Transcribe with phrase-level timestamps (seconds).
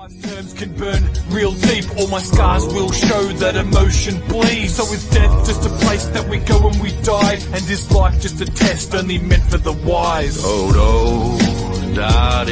[0.00, 4.76] My nerves can burn real deep, all my scars will show that emotion bleeds.
[4.76, 7.34] So is death just a place that we go when we die?
[7.34, 10.38] And is life just a test only meant for the wise?
[10.42, 11.36] Oh,
[11.84, 12.46] do, da,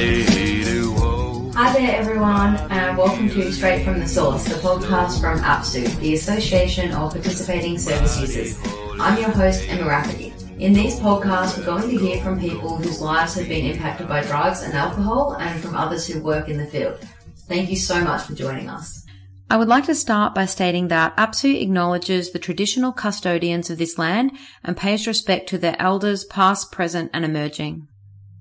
[0.99, 1.51] oh.
[1.55, 6.13] Hi there, everyone, and welcome to Straight from the Source, the podcast from APSU, the
[6.13, 8.59] Association of Participating Service Users.
[9.01, 10.35] I'm your host, Emma Rafferty.
[10.59, 14.21] In these podcasts, we're going to hear from people whose lives have been impacted by
[14.21, 17.03] drugs and alcohol, and from others who work in the field.
[17.49, 19.07] Thank you so much for joining us.
[19.51, 23.97] I would like to start by stating that APSU acknowledges the traditional custodians of this
[23.97, 24.33] land
[24.63, 27.89] and pays respect to their elders past, present and emerging.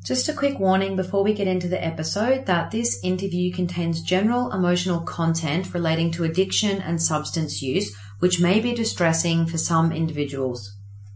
[0.03, 4.51] Just a quick warning before we get into the episode that this interview contains general
[4.51, 10.75] emotional content relating to addiction and substance use, which may be distressing for some individuals.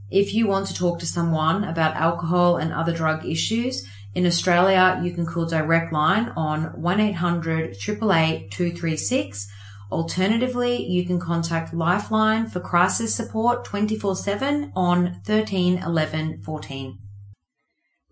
[0.09, 4.99] If you want to talk to someone about alcohol and other drug issues, in Australia,
[5.03, 9.47] you can call direct line on 1800 888 236.
[9.91, 16.97] Alternatively, you can contact Lifeline for crisis support 24-7 on 13 11 14.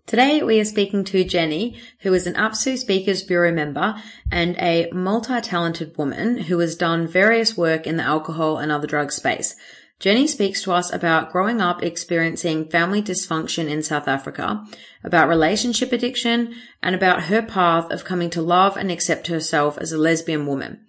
[0.06, 3.94] Today we are speaking to Jenny, who is an APSU Speakers Bureau member
[4.32, 9.12] and a multi-talented woman who has done various work in the alcohol and other drug
[9.12, 9.54] space.
[10.00, 14.64] Jenny speaks to us about growing up experiencing family dysfunction in South Africa,
[15.04, 19.92] about relationship addiction, and about her path of coming to love and accept herself as
[19.92, 20.80] a lesbian woman.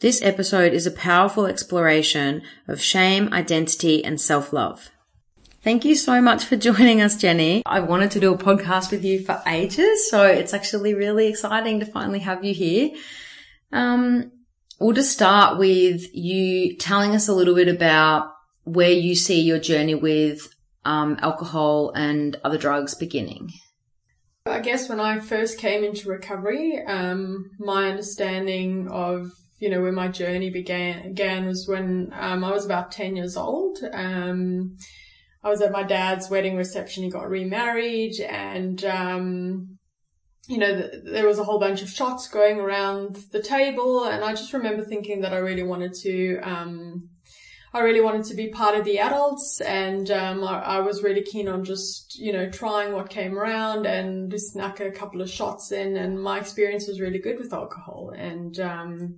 [0.00, 4.90] This episode is a powerful exploration of shame, identity, and self-love.
[5.62, 7.62] Thank you so much for joining us, Jenny.
[7.66, 11.80] I've wanted to do a podcast with you for ages, so it's actually really exciting
[11.80, 12.90] to finally have you here.
[13.70, 14.32] Um,
[14.80, 18.32] we'll just start with you telling us a little bit about
[18.66, 20.48] where you see your journey with
[20.84, 23.50] um, alcohol and other drugs beginning.
[24.44, 29.92] I guess when I first came into recovery, um, my understanding of you know where
[29.92, 33.78] my journey began again was when um, I was about ten years old.
[33.92, 34.76] Um,
[35.42, 37.04] I was at my dad's wedding reception.
[37.04, 39.78] He got remarried, and um,
[40.48, 44.22] you know th- there was a whole bunch of shots going around the table, and
[44.22, 47.08] I just remember thinking that I really wanted to um,
[47.76, 51.20] I really wanted to be part of the adults and um, I, I, was really
[51.20, 55.28] keen on just, you know, trying what came around and just snuck a couple of
[55.28, 58.14] shots in and my experience was really good with alcohol.
[58.16, 59.16] And, um,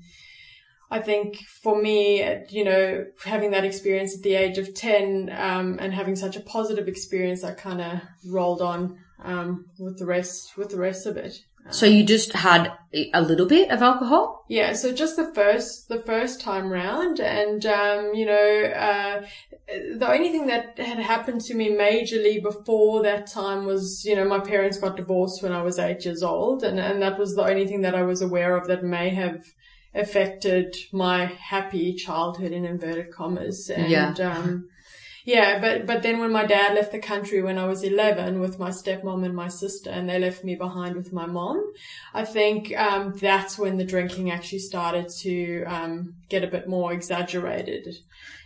[0.91, 5.79] I think for me, you know, having that experience at the age of 10, um,
[5.79, 10.57] and having such a positive experience, I kind of rolled on, um, with the rest,
[10.57, 11.39] with the rest of it.
[11.71, 12.73] So you just had
[13.13, 14.45] a little bit of alcohol?
[14.49, 19.27] Yeah, so just the first the first time round, and um, you know, uh,
[19.69, 24.25] the only thing that had happened to me majorly before that time was, you know,
[24.25, 27.45] my parents got divorced when I was eight years old, and and that was the
[27.45, 29.45] only thing that I was aware of that may have
[29.95, 34.31] affected my happy childhood in inverted commas, and yeah.
[34.31, 34.69] um,
[35.29, 38.59] yeah, but but then when my dad left the country when I was 11 with
[38.59, 41.71] my stepmom and my sister, and they left me behind with my mom,
[42.15, 46.95] I think um, that's when the drinking actually started to um, get a bit more
[46.95, 47.95] exaggerated.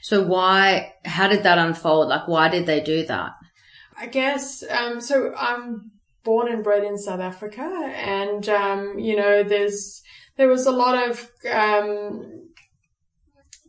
[0.00, 0.94] So why?
[1.04, 2.09] How did that unfold?
[2.09, 3.31] Like, why did they do that?
[3.97, 5.32] I guess um, so.
[5.37, 5.93] I'm
[6.25, 10.03] born and bred in South Africa, and um, you know, there's
[10.37, 12.41] there was a lot of um,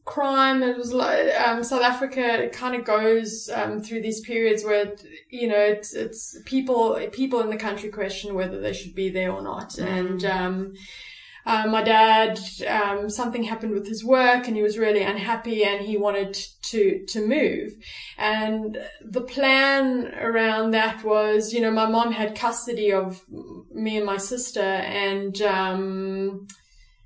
[0.06, 0.64] crime.
[0.64, 4.96] It was like um, South Africa It kind of goes um, through these periods where
[5.30, 9.32] you know it's it's people people in the country question whether they should be there
[9.32, 9.86] or not, mm.
[9.86, 10.26] and.
[10.26, 10.74] Um,
[11.46, 15.86] uh, my dad, um, something happened with his work and he was really unhappy and
[15.86, 17.74] he wanted to, to move.
[18.18, 23.22] And the plan around that was, you know, my mom had custody of
[23.74, 26.48] me and my sister and, um,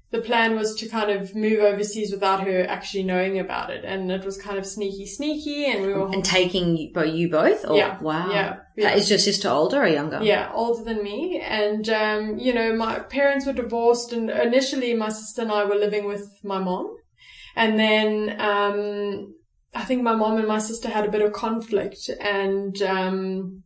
[0.10, 3.84] the plan was to kind of move overseas without her actually knowing about it.
[3.84, 5.66] And it was kind of sneaky, sneaky.
[5.66, 6.08] And we were.
[6.08, 7.66] And taking you both?
[7.68, 8.00] Or, yeah.
[8.00, 8.32] Wow.
[8.32, 8.58] Yeah.
[8.78, 8.94] yeah.
[8.94, 10.24] Is your sister older or younger?
[10.24, 11.42] Yeah, older than me.
[11.42, 15.76] And, um, you know, my parents were divorced and initially my sister and I were
[15.76, 16.96] living with my mom.
[17.58, 19.34] And then, um,
[19.76, 23.64] I think my mom and my sister had a bit of conflict and, um,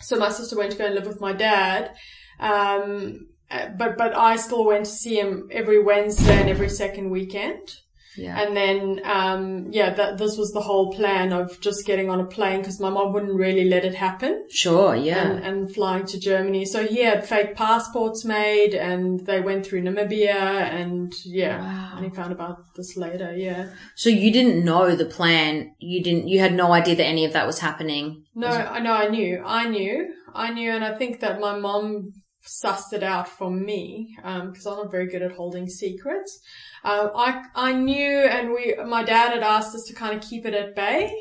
[0.00, 1.94] so my sister went to go and live with my dad.
[2.40, 7.10] Um, uh, but but I still went to see him every Wednesday and every second
[7.10, 7.80] weekend.
[8.16, 8.40] Yeah.
[8.40, 12.24] And then, um, yeah, that, this was the whole plan of just getting on a
[12.24, 14.46] plane because my mom wouldn't really let it happen.
[14.50, 15.30] Sure, yeah.
[15.30, 16.64] And, and, flying to Germany.
[16.64, 21.60] So he had fake passports made and they went through Namibia and yeah.
[21.60, 21.96] Wow.
[21.96, 23.70] And he found about this later, yeah.
[23.94, 25.74] So you didn't know the plan.
[25.78, 28.24] You didn't, you had no idea that any of that was happening.
[28.34, 29.42] No, I know, I knew.
[29.44, 30.14] I knew.
[30.34, 32.12] I knew and I think that my mom
[32.46, 36.40] sussed it out for me, because I'm not very good at holding secrets.
[36.84, 40.46] Um, I, I knew and we, my dad had asked us to kind of keep
[40.46, 41.12] it at bay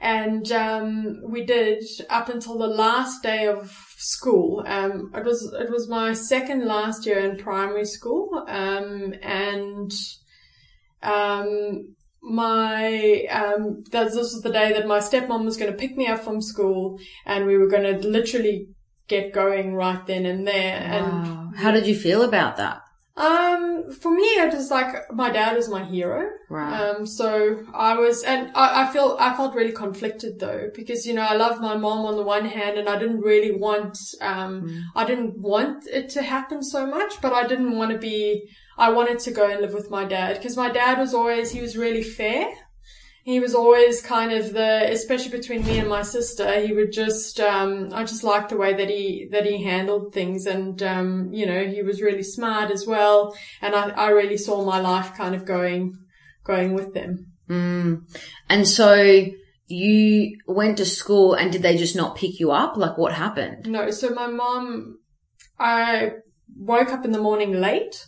[0.00, 4.64] and, um, we did up until the last day of school.
[4.66, 8.44] Um, it was, it was my second last year in primary school.
[8.48, 9.92] Um, and,
[11.02, 11.94] um,
[12.24, 16.06] my um that this was the day that my stepmom was going to pick me
[16.06, 18.68] up from school and we were going to literally
[19.14, 21.08] get going right then and there and
[21.62, 22.76] How did you feel about that?
[23.26, 23.64] um
[24.02, 24.90] for me it was like
[25.22, 26.20] my dad is my hero
[26.58, 26.72] Right.
[26.80, 27.30] um so
[27.90, 31.34] i was and I, I feel i felt really conflicted though because you know i
[31.44, 33.98] love my mom on the one hand and i didn't really want
[34.32, 34.54] um
[35.00, 38.48] i didn't want it to happen so much but i didn't want to be
[38.78, 41.60] i wanted to go and live with my dad because my dad was always he
[41.66, 42.46] was really fair
[43.24, 47.38] he was always kind of the, especially between me and my sister, he would just,
[47.38, 51.46] um, I just liked the way that he, that he handled things and, um, you
[51.46, 53.36] know, he was really smart as well.
[53.60, 55.94] And I, I really saw my life kind of going,
[56.42, 57.32] going with them.
[57.48, 58.02] Mm.
[58.48, 59.26] And so
[59.68, 62.76] you went to school and did they just not pick you up?
[62.76, 63.68] Like what happened?
[63.68, 64.98] No, so my mom,
[65.60, 66.14] I
[66.56, 68.04] woke up in the morning late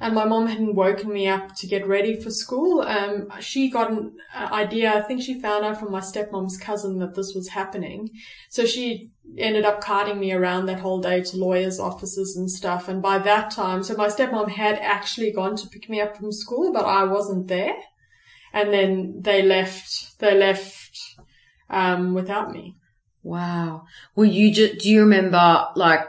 [0.00, 2.82] and my mom hadn't woken me up to get ready for school.
[2.82, 4.94] Um, she got an idea.
[4.94, 8.08] I think she found out from my stepmom's cousin that this was happening.
[8.48, 12.88] So she ended up carting me around that whole day to lawyers' offices and stuff.
[12.88, 16.30] And by that time, so my stepmom had actually gone to pick me up from
[16.30, 17.74] school, but I wasn't there.
[18.52, 20.96] And then they left, they left,
[21.68, 22.76] um, without me.
[23.24, 23.82] Wow.
[24.14, 26.06] Were you just, do you remember like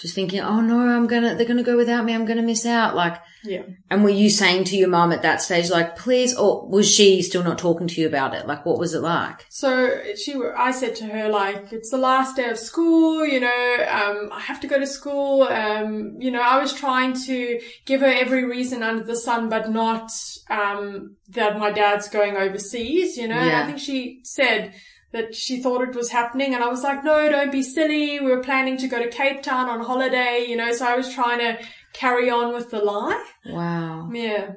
[0.00, 2.96] just thinking, oh no, I'm gonna, they're gonna go without me, I'm gonna miss out?
[2.96, 3.62] Like, Yeah.
[3.90, 7.20] and were you saying to your mum at that stage, like, please, or was she
[7.22, 8.46] still not talking to you about it?
[8.46, 9.44] Like, what was it like?
[9.50, 13.76] So she, I said to her, like, it's the last day of school, you know,
[13.90, 15.42] um, I have to go to school.
[15.42, 19.70] Um, you know, I was trying to give her every reason under the sun, but
[19.70, 20.10] not,
[20.48, 23.62] um, that my dad's going overseas, you know, and Yeah.
[23.62, 24.72] I think she said,
[25.12, 28.20] that she thought it was happening and I was like, no, don't be silly.
[28.20, 31.12] We were planning to go to Cape Town on holiday, you know, so I was
[31.12, 31.58] trying to
[31.92, 33.24] carry on with the lie.
[33.46, 34.08] Wow.
[34.12, 34.52] Yeah.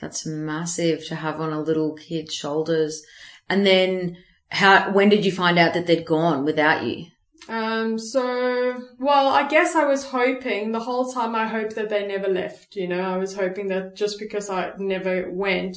[0.00, 3.02] That's massive to have on a little kid's shoulders.
[3.48, 4.16] And then
[4.48, 7.06] how, when did you find out that they'd gone without you?
[7.48, 12.06] Um, so, well, I guess I was hoping the whole time I hoped that they
[12.06, 15.76] never left, you know, I was hoping that just because I never went,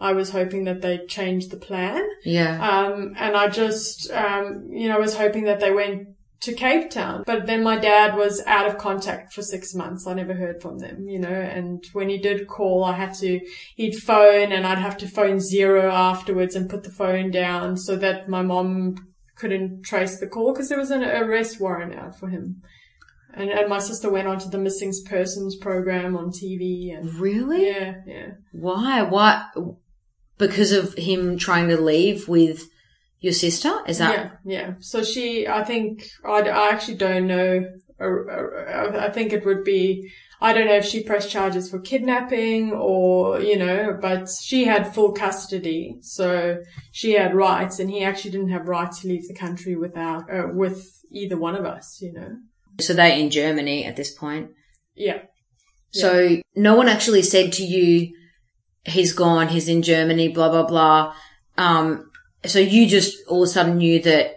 [0.00, 2.02] I was hoping that they changed the plan.
[2.24, 2.60] Yeah.
[2.60, 6.08] Um, and I just, um, you know, was hoping that they went
[6.44, 7.24] to Cape Town.
[7.26, 10.06] But then my dad was out of contact for six months.
[10.06, 13.40] I never heard from them, you know, and when he did call, I had to,
[13.76, 17.96] he'd phone and I'd have to phone zero afterwards and put the phone down so
[17.96, 18.96] that my mom
[19.36, 22.62] couldn't trace the call because there was an arrest warrant out for him.
[23.32, 27.66] And, and my sister went on to the missing persons program on TV and really?
[27.66, 28.26] yeah, yeah.
[28.52, 29.02] Why?
[29.02, 29.46] Why?
[30.38, 32.68] Because of him trying to leave with
[33.20, 33.72] your sister?
[33.86, 34.12] Is that?
[34.12, 34.74] Yeah, yeah.
[34.80, 37.64] So she, I think, I, I actually don't know.
[38.00, 40.10] uh, uh, I think it would be,
[40.40, 44.92] I don't know if she pressed charges for kidnapping or, you know, but she had
[44.92, 45.96] full custody.
[46.02, 46.58] So
[46.92, 50.48] she had rights and he actually didn't have rights to leave the country without, uh,
[50.52, 52.36] with either one of us, you know.
[52.80, 54.50] So they're in Germany at this point.
[54.94, 55.22] Yeah.
[55.92, 58.12] So no one actually said to you,
[58.84, 61.14] he's gone, he's in Germany, blah, blah, blah.
[61.56, 62.10] Um,
[62.44, 64.36] so you just all of a sudden knew that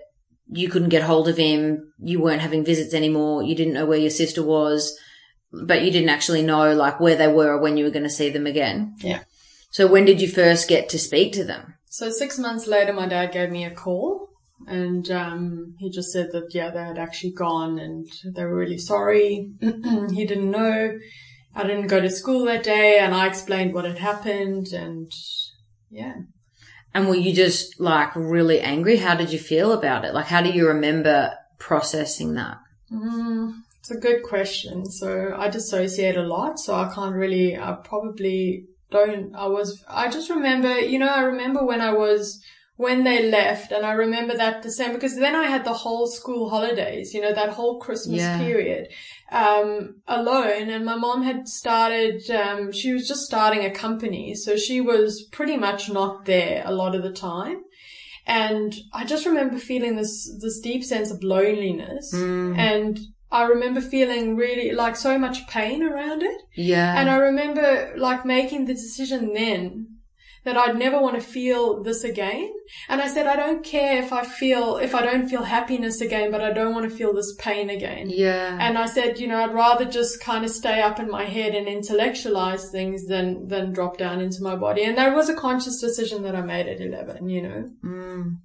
[0.49, 1.93] you couldn't get hold of him.
[1.99, 3.43] You weren't having visits anymore.
[3.43, 4.97] You didn't know where your sister was,
[5.51, 8.09] but you didn't actually know like where they were or when you were going to
[8.09, 8.95] see them again.
[8.99, 9.23] Yeah.
[9.71, 11.75] So when did you first get to speak to them?
[11.89, 14.29] So six months later, my dad gave me a call
[14.67, 18.77] and, um, he just said that, yeah, they had actually gone and they were really
[18.77, 19.51] sorry.
[19.61, 20.97] he didn't know.
[21.57, 25.11] I didn't go to school that day and I explained what had happened and
[25.89, 26.13] yeah.
[26.93, 28.97] And were you just like really angry?
[28.97, 30.13] How did you feel about it?
[30.13, 32.57] Like, how do you remember processing that?
[32.91, 34.85] Mm, it's a good question.
[34.85, 40.09] So I dissociate a lot, so I can't really, I probably don't, I was, I
[40.09, 42.39] just remember, you know, I remember when I was,
[42.77, 46.49] when they left and I remember that December, because then I had the whole school
[46.49, 48.37] holidays, you know, that whole Christmas Yeah.
[48.37, 48.87] period,
[49.31, 54.35] um, alone and my mom had started, um, she was just starting a company.
[54.35, 57.61] So she was pretty much not there a lot of the time.
[58.27, 62.13] And I just remember feeling this, this deep sense of loneliness.
[62.13, 62.99] And
[63.31, 66.41] I remember feeling really like so much pain around it.
[66.55, 66.99] Yeah.
[66.99, 69.96] And I remember like making the decision then
[70.47, 72.53] that I'd never want to feel this again.
[72.87, 76.31] And I said, I don't care if I feel, if I don't feel happiness again,
[76.31, 78.09] but I don't want to feel this pain again.
[78.09, 78.57] Yeah.
[78.59, 81.53] And I said, you know, I'd rather just kind of stay up in my head
[81.53, 84.85] and intellectualize things than, than drop down into my body.
[84.85, 87.69] And that was a conscious decision that I made at 11, you know.
[87.83, 88.37] Mm.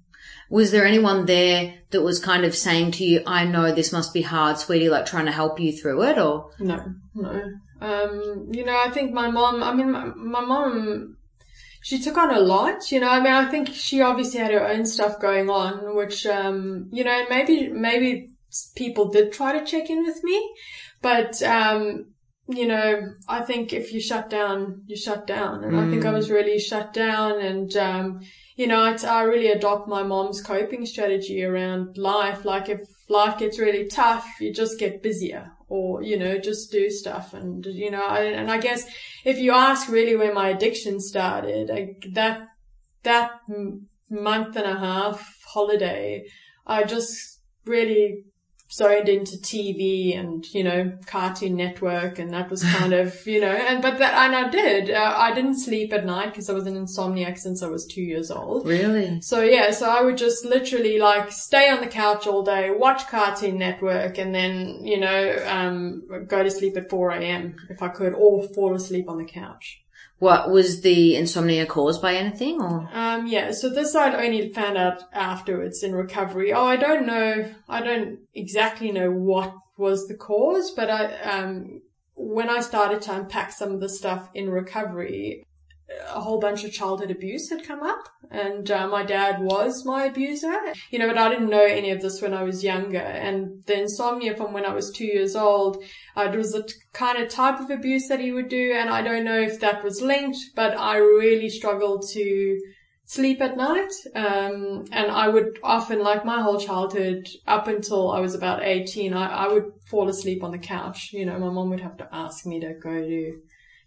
[0.49, 4.13] Was there anyone there that was kind of saying to you, I know this must
[4.13, 6.51] be hard, sweetie, like trying to help you through it or?
[6.59, 7.53] No, no.
[7.79, 11.17] Um, you know, I think my mom, I mean, my, my mom,
[11.83, 14.65] she took on a lot, you know, I mean, I think she obviously had her
[14.65, 18.29] own stuff going on, which, um, you know, maybe, maybe
[18.75, 20.55] people did try to check in with me,
[21.01, 22.05] but, um,
[22.47, 25.63] you know, I think if you shut down, you shut down.
[25.63, 28.21] And I think I was really shut down and, um,
[28.55, 32.45] you know, I, I really adopt my mom's coping strategy around life.
[32.45, 36.87] Like if life gets really tough, you just get busier or, you know, just do
[36.91, 37.33] stuff.
[37.33, 38.85] And, you know, I, and I guess
[39.25, 42.47] if you ask really where my addiction started, I, that,
[43.01, 43.31] that
[44.07, 46.25] month and a half holiday,
[46.67, 48.23] I just really
[48.71, 53.51] zoned into TV and, you know, Cartoon Network and that was kind of, you know,
[53.51, 56.65] and, but that, and I did, uh, I didn't sleep at night because I was
[56.65, 58.67] an insomniac since I was two years old.
[58.67, 59.21] Really?
[59.21, 63.07] So yeah, so I would just literally like stay on the couch all day, watch
[63.07, 67.55] Cartoon Network and then, you know, um, go to sleep at 4 a.m.
[67.69, 69.82] if I could or fall asleep on the couch.
[70.23, 72.89] What was the insomnia caused by anything or?
[72.93, 76.53] Um, yeah, so this I'd only found out afterwards in recovery.
[76.53, 77.53] Oh, I don't know.
[77.67, 81.81] I don't exactly know what was the cause, but I, um,
[82.15, 85.43] when I started to unpack some of the stuff in recovery,
[86.09, 90.05] a whole bunch of childhood abuse had come up and uh, my dad was my
[90.05, 90.57] abuser.
[90.89, 93.81] You know but i didn't know any of this when i was younger and the
[93.81, 95.83] insomnia from when i was two years old
[96.15, 98.89] uh, it was the t- kind of type of abuse that he would do and
[98.89, 102.59] i don't know if that was linked but i really struggled to
[103.05, 108.19] sleep at night um, and i would often like my whole childhood up until i
[108.19, 111.09] was about 18 I, I would fall asleep on the couch.
[111.13, 113.41] You know my mom would have to ask me to go to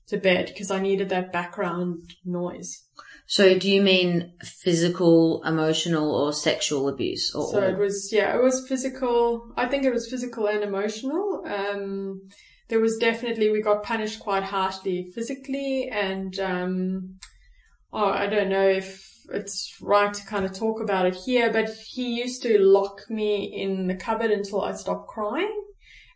[0.09, 2.83] to bed because I needed that background noise.
[3.27, 7.51] So do you mean physical, emotional or sexual abuse or?
[7.51, 9.53] So it was, yeah, it was physical.
[9.57, 11.45] I think it was physical and emotional.
[11.45, 12.29] Um,
[12.69, 17.17] there was definitely, we got punished quite harshly physically and, um,
[17.93, 21.69] oh, I don't know if it's right to kind of talk about it here, but
[21.71, 25.63] he used to lock me in the cupboard until I stopped crying.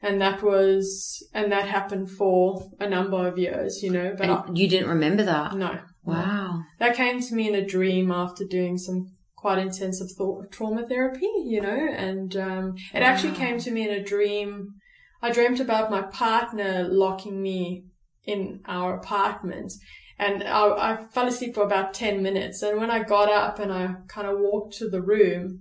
[0.03, 4.45] And that was, and that happened for a number of years, you know, but I,
[4.55, 5.55] you didn't remember that?
[5.55, 5.79] no.
[6.03, 6.63] Wow.
[6.79, 11.29] That came to me in a dream after doing some quite intensive thought, trauma therapy,
[11.45, 14.75] you know, and um, it actually came to me in a dream.
[15.21, 17.85] I dreamt about my partner locking me
[18.25, 19.73] in our apartment
[20.21, 22.63] and I, I fell asleep for about 10 minutes.
[22.63, 25.61] And when I got up and I kind of walked to the room,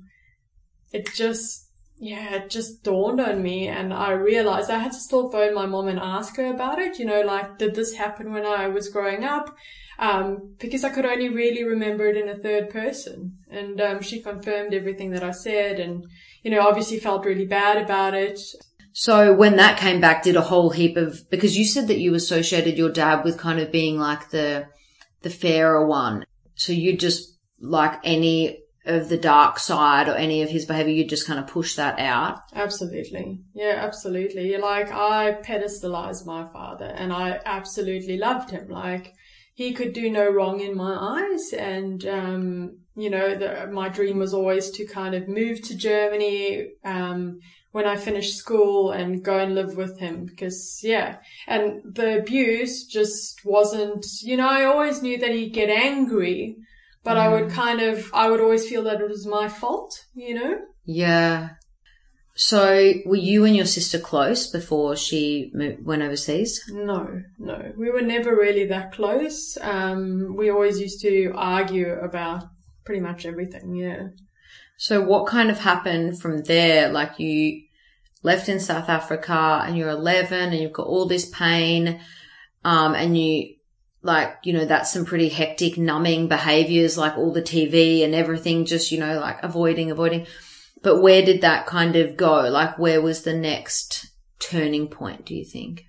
[0.91, 1.68] it just,
[1.99, 5.65] yeah, it just dawned on me and I realized I had to still phone my
[5.65, 6.97] mom and ask her about it.
[6.97, 9.55] You know, like, did this happen when I was growing up?
[9.99, 13.37] Um, because I could only really remember it in a third person.
[13.51, 16.05] And, um, she confirmed everything that I said and,
[16.41, 18.39] you know, obviously felt really bad about it.
[18.93, 22.15] So when that came back, did a whole heap of, because you said that you
[22.15, 24.67] associated your dad with kind of being like the,
[25.21, 26.25] the fairer one.
[26.55, 31.05] So you just like any of the dark side or any of his behavior, you
[31.05, 32.41] just kind of push that out.
[32.53, 33.39] Absolutely.
[33.53, 34.57] Yeah, absolutely.
[34.57, 38.69] Like I pedestalized my father and I absolutely loved him.
[38.69, 39.13] Like
[39.53, 41.53] he could do no wrong in my eyes.
[41.53, 46.69] And, um, you know, the, my dream was always to kind of move to Germany,
[46.85, 47.39] um,
[47.71, 51.17] when I finished school and go and live with him because yeah,
[51.47, 56.57] and the abuse just wasn't, you know, I always knew that he'd get angry,
[57.03, 60.35] but I would kind of, I would always feel that it was my fault, you
[60.35, 60.59] know?
[60.85, 61.49] Yeah.
[62.35, 66.63] So were you and your sister close before she went overseas?
[66.69, 67.73] No, no.
[67.77, 69.57] We were never really that close.
[69.59, 72.43] Um, we always used to argue about
[72.85, 74.07] pretty much everything, yeah.
[74.77, 76.89] So what kind of happened from there?
[76.89, 77.63] Like you
[78.23, 81.99] left in South Africa and you're 11 and you've got all this pain.
[82.63, 83.55] Um, and you
[84.01, 88.65] like, you know, that's some pretty hectic numbing behaviors, like all the TV and everything,
[88.65, 90.25] just, you know, like avoiding, avoiding.
[90.81, 92.47] But where did that kind of go?
[92.49, 95.85] Like where was the next turning point, do you think?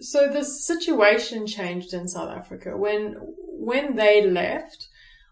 [0.00, 4.88] So the situation changed in South Africa when when they left.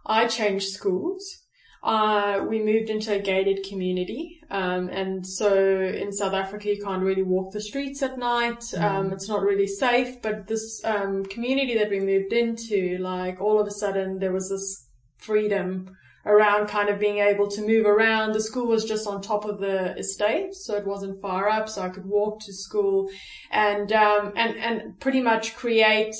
[0.07, 1.38] I changed schools.
[1.83, 4.41] Uh, we moved into a gated community.
[4.51, 8.65] Um, and so in South Africa, you can't really walk the streets at night.
[8.77, 13.61] Um, it's not really safe, but this, um, community that we moved into, like all
[13.61, 15.95] of a sudden there was this freedom
[16.27, 18.33] around kind of being able to move around.
[18.33, 21.83] The school was just on top of the estate, so it wasn't far up, so
[21.83, 23.09] I could walk to school
[23.51, 26.15] and, um, and, and pretty much create,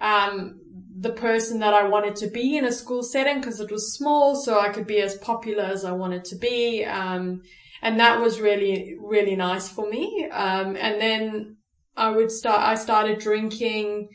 [0.00, 0.60] um,
[1.02, 4.36] the person that I wanted to be in a school setting because it was small,
[4.36, 6.84] so I could be as popular as I wanted to be.
[6.84, 7.42] Um,
[7.82, 10.28] and that was really, really nice for me.
[10.30, 11.56] Um, and then
[11.96, 14.08] I would start, I started drinking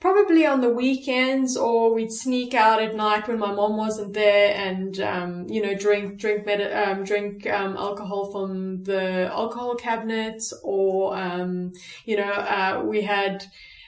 [0.00, 4.52] probably on the weekends or we'd sneak out at night when my mom wasn't there
[4.52, 10.52] and, um, you know, drink, drink, med- um, drink, um, alcohol from the alcohol cabinets
[10.64, 11.70] or, um,
[12.04, 13.44] you know, uh, we had,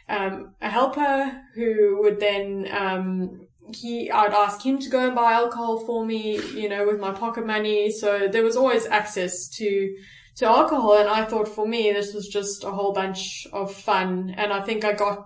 [0.08, 5.32] um, a helper who would then, um, he, I'd ask him to go and buy
[5.32, 7.90] alcohol for me, you know, with my pocket money.
[7.90, 9.96] So there was always access to,
[10.36, 10.98] to alcohol.
[10.98, 14.34] And I thought for me, this was just a whole bunch of fun.
[14.36, 15.24] And I think I got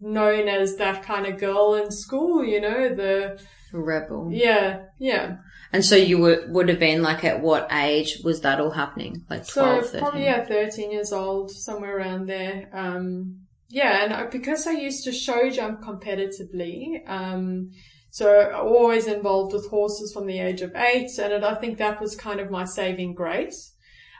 [0.00, 3.40] known as that kind of girl in school, you know, the,
[3.72, 4.28] Rebel.
[4.30, 5.36] yeah, yeah.
[5.72, 9.24] And so you would, would have been like at what age was that all happening?
[9.30, 10.00] Like 12, So 13?
[10.00, 12.68] probably yeah, thirteen years old, somewhere around there.
[12.74, 13.41] Um,
[13.72, 17.70] yeah, and I, because I used to show jump competitively, um,
[18.10, 21.98] so always involved with horses from the age of eight, and it, I think that
[21.98, 23.72] was kind of my saving grace.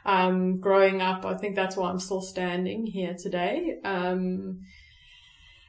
[0.07, 3.75] Um, growing up, I think that's why I'm still standing here today.
[3.85, 4.61] Um,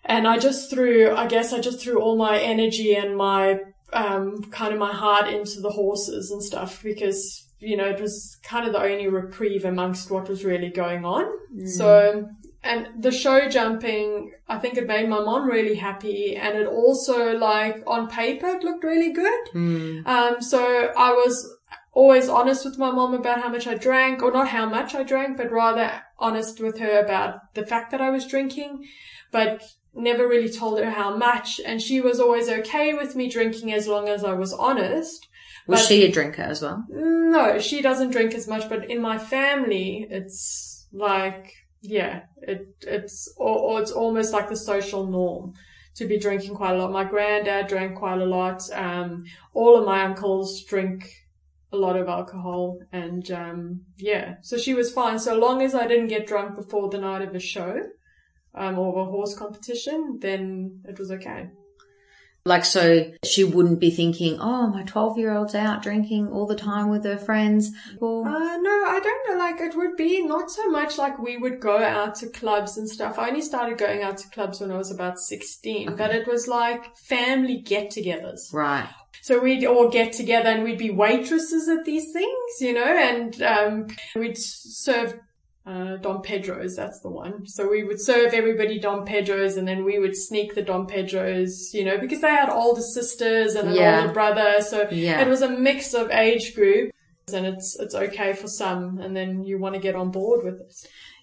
[0.02, 3.58] and I just threw, I guess I just threw all my energy and my,
[3.92, 8.38] um, kind of my heart into the horses and stuff because, you know, it was
[8.42, 11.26] kind of the only reprieve amongst what was really going on.
[11.68, 12.28] So,
[12.64, 17.36] and the show jumping, I think it made my mom really happy and it also
[17.36, 19.40] like on paper it looked really good.
[20.06, 21.56] Um, so I was
[21.92, 25.02] always honest with my mom about how much I drank, or not how much I
[25.04, 28.84] drank, but rather honest with her about the fact that I was drinking,
[29.30, 29.62] but
[29.94, 31.60] never really told her how much.
[31.64, 35.28] And she was always okay with me drinking as long as I was honest.
[35.66, 36.84] Was but- she a drinker as well?
[36.88, 41.52] No, she doesn't drink as much, but in my family, it's like,
[41.84, 45.52] yeah, it, it's, or, or it's almost like the social norm
[45.96, 46.90] to be drinking quite a lot.
[46.90, 48.62] My granddad drank quite a lot.
[48.72, 51.08] Um, all of my uncles drink
[51.72, 55.18] a lot of alcohol and, um, yeah, so she was fine.
[55.18, 57.80] So long as I didn't get drunk before the night of a show,
[58.54, 61.48] um, or a horse competition, then it was okay.
[62.46, 66.54] Like, so she wouldn't be thinking, oh, my 12 year old's out drinking all the
[66.54, 67.70] time with her friends.
[67.98, 69.38] Well, Uh, no, I don't know.
[69.42, 72.86] Like, it would be not so much like we would go out to clubs and
[72.88, 73.18] stuff.
[73.18, 76.46] I only started going out to clubs when I was about 16, but it was
[76.46, 78.52] like family get togethers.
[78.52, 78.88] right.
[79.22, 83.40] So we'd all get together and we'd be waitresses at these things, you know, and,
[83.40, 85.18] um, we'd serve
[85.66, 87.46] uh, Dom Pedro's, that's the one.
[87.46, 91.70] So we would serve everybody Dom Pedro's and then we would sneak the Dom Pedro's,
[91.72, 94.00] you know, because they had older sisters and an Yeah.
[94.02, 94.56] older brother.
[94.60, 95.22] So Yeah.
[95.22, 96.90] it was a mix of age group
[97.32, 100.60] and it's, it's okay for some and then you want to get on board with
[100.60, 100.74] it.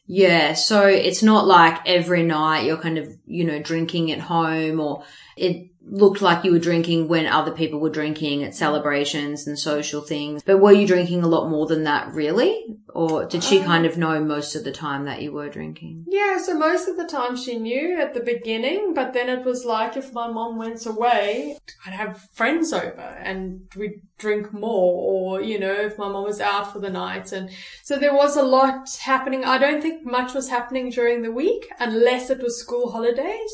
[0.07, 4.79] Yeah, so it's not like every night you're kind of, you know, drinking at home
[4.79, 5.03] or
[5.37, 10.01] it looked like you were drinking when other people were drinking at celebrations and social
[10.01, 10.43] things.
[10.43, 12.77] But were you drinking a lot more than that really?
[12.93, 16.05] Or did she kind of know most of the time that you were drinking?
[16.07, 19.65] Yeah, so most of the time she knew at the beginning, but then it was
[19.65, 25.41] like if my mom went away, I'd have friends over and we'd drink more or,
[25.41, 27.31] you know, if my mom was out for the night.
[27.31, 27.49] And
[27.81, 29.45] so there was a lot happening.
[29.45, 33.51] I don't think much was happening during the week unless it was school holidays.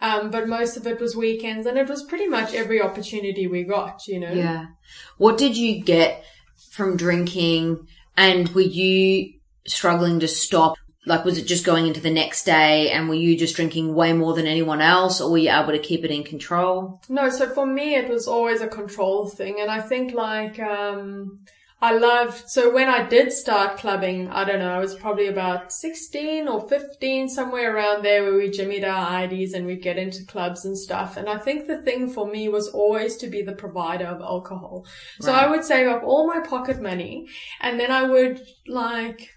[0.00, 3.64] Um, but most of it was weekends and it was pretty much every opportunity we
[3.64, 4.32] got, you know.
[4.32, 4.66] Yeah.
[5.16, 6.24] What did you get
[6.70, 9.34] from drinking and were you
[9.66, 10.76] struggling to stop?
[11.04, 14.12] Like, was it just going into the next day and were you just drinking way
[14.12, 17.00] more than anyone else or were you able to keep it in control?
[17.08, 19.60] No, so for me, it was always a control thing.
[19.60, 21.40] And I think like, um,
[21.80, 25.72] I loved, so when I did start clubbing, I don't know, I was probably about
[25.72, 30.26] 16 or 15, somewhere around there where we jimmied our IDs and we'd get into
[30.26, 31.16] clubs and stuff.
[31.16, 34.86] And I think the thing for me was always to be the provider of alcohol.
[35.20, 37.28] So I would save up all my pocket money
[37.60, 39.30] and then I would like,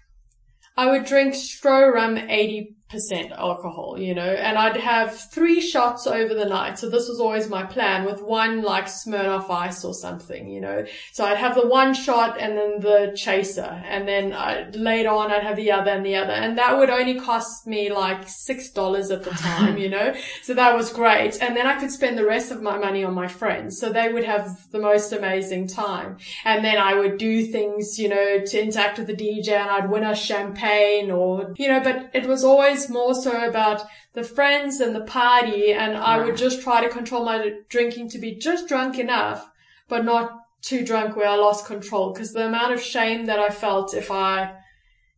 [0.76, 6.06] I would drink Stroh rum 80 percent alcohol, you know, and I'd have three shots
[6.06, 6.78] over the night.
[6.78, 10.84] So this was always my plan with one like Smirnoff ice or something, you know.
[11.12, 15.32] So I'd have the one shot and then the chaser and then I, later on
[15.32, 16.32] I'd have the other and the other.
[16.32, 20.14] And that would only cost me like $6 at the time, you know.
[20.42, 21.40] So that was great.
[21.40, 23.80] And then I could spend the rest of my money on my friends.
[23.80, 26.18] So they would have the most amazing time.
[26.44, 29.90] And then I would do things, you know, to interact with the DJ and I'd
[29.90, 34.80] win a champagne or, you know, but it was always more so about the friends
[34.80, 35.72] and the party.
[35.72, 39.50] And I would just try to control my drinking to be just drunk enough,
[39.88, 42.14] but not too drunk where I lost control.
[42.14, 44.54] Cause the amount of shame that I felt if I,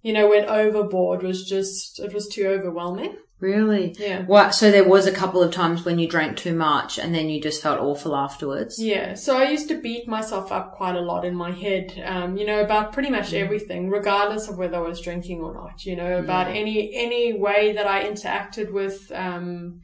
[0.02, 3.16] you know, went overboard was just, it was too overwhelming.
[3.44, 3.94] Really?
[3.98, 4.22] Yeah.
[4.22, 4.54] What?
[4.54, 7.42] So there was a couple of times when you drank too much and then you
[7.42, 8.76] just felt awful afterwards.
[8.78, 12.38] Yeah, so I used to beat myself up quite a lot in my head, um,
[12.38, 15.94] you know, about pretty much everything, regardless of whether I was drinking or not, you
[15.94, 19.82] know, about any, any way that I interacted with, um,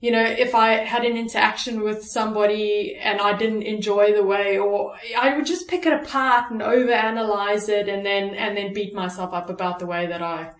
[0.00, 4.58] you know, if I had an interaction with somebody and I didn't enjoy the way
[4.58, 8.92] or I would just pick it apart and overanalyze it and then, and then beat
[8.92, 10.50] myself up about the way that I,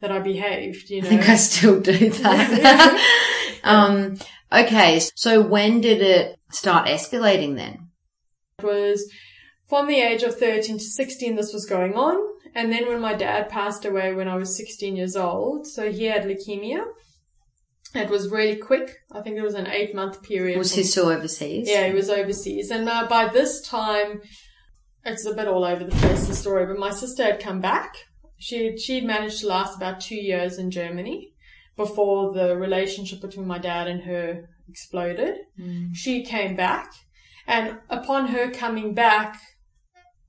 [0.00, 1.06] that I behaved, you know.
[1.08, 3.60] I think I still do that.
[3.64, 4.16] um,
[4.52, 5.00] okay.
[5.14, 7.88] So when did it start escalating then?
[8.58, 9.10] It was
[9.68, 12.28] from the age of 13 to 16 this was going on.
[12.54, 16.06] And then when my dad passed away when I was 16 years old, so he
[16.06, 16.84] had leukemia.
[17.94, 18.98] It was really quick.
[19.12, 20.58] I think it was an eight month period.
[20.58, 21.68] Was he still overseas?
[21.68, 22.70] yeah, he was overseas.
[22.70, 24.20] And uh, by this time,
[25.04, 27.94] it's a bit all over the place, the story, but my sister had come back.
[28.40, 31.32] She, she'd managed to last about two years in Germany
[31.76, 35.36] before the relationship between my dad and her exploded.
[35.94, 36.92] She came back
[37.46, 39.40] and upon her coming back,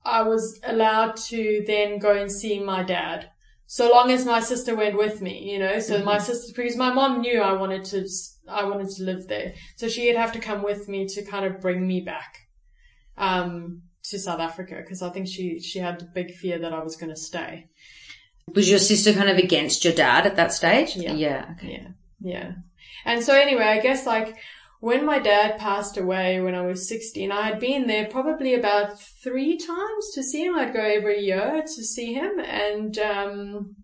[0.04, 3.30] I was allowed to then go and see my dad.
[3.66, 6.92] So long as my sister went with me, you know, so my sister, because my
[6.92, 8.06] mom knew I wanted to,
[8.48, 9.54] I wanted to live there.
[9.76, 12.36] So she'd have to come with me to kind of bring me back,
[13.16, 16.82] um, to South Africa because I think she, she had a big fear that I
[16.82, 17.68] was going to stay.
[18.54, 20.96] Was your sister kind of against your dad at that stage?
[20.96, 21.12] Yeah.
[21.12, 21.46] Yeah.
[21.52, 21.72] Okay.
[21.72, 21.88] Yeah.
[22.20, 22.52] Yeah.
[23.04, 24.36] And so anyway, I guess like
[24.80, 29.00] when my dad passed away when I was 16, I had been there probably about
[29.00, 30.56] three times to see him.
[30.56, 32.40] I'd go every year to see him.
[32.40, 33.76] And, um,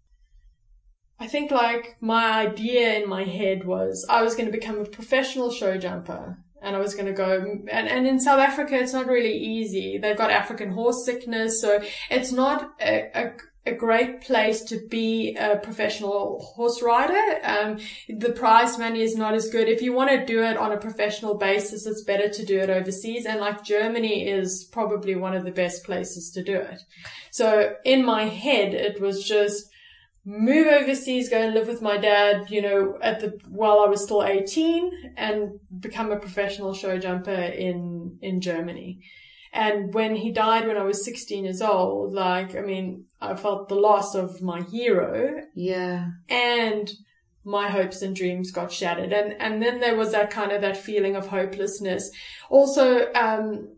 [1.20, 4.84] I think like my idea in my head was I was going to become a
[4.84, 6.38] professional show jumper.
[6.60, 9.96] And I was going to go, and, and in South Africa, it's not really easy.
[9.96, 13.32] They've got African horse sickness, so it's not a, a
[13.68, 17.40] a great place to be a professional horse rider.
[17.44, 17.78] Um,
[18.08, 19.68] the prize money is not as good.
[19.68, 22.70] If you want to do it on a professional basis, it's better to do it
[22.70, 23.26] overseas.
[23.26, 26.80] And like Germany is probably one of the best places to do it.
[27.30, 29.70] So in my head, it was just
[30.24, 34.02] move overseas, go and live with my dad, you know, at the, while I was
[34.02, 39.00] still 18 and become a professional show jumper in, in Germany.
[39.64, 43.68] And when he died when I was 16 years old, like, I mean, I felt
[43.68, 46.10] the loss of my hero Yeah.
[46.28, 46.88] and
[47.44, 49.12] my hopes and dreams got shattered.
[49.12, 52.08] And, and then there was that kind of that feeling of hopelessness.
[52.50, 53.74] Also, um,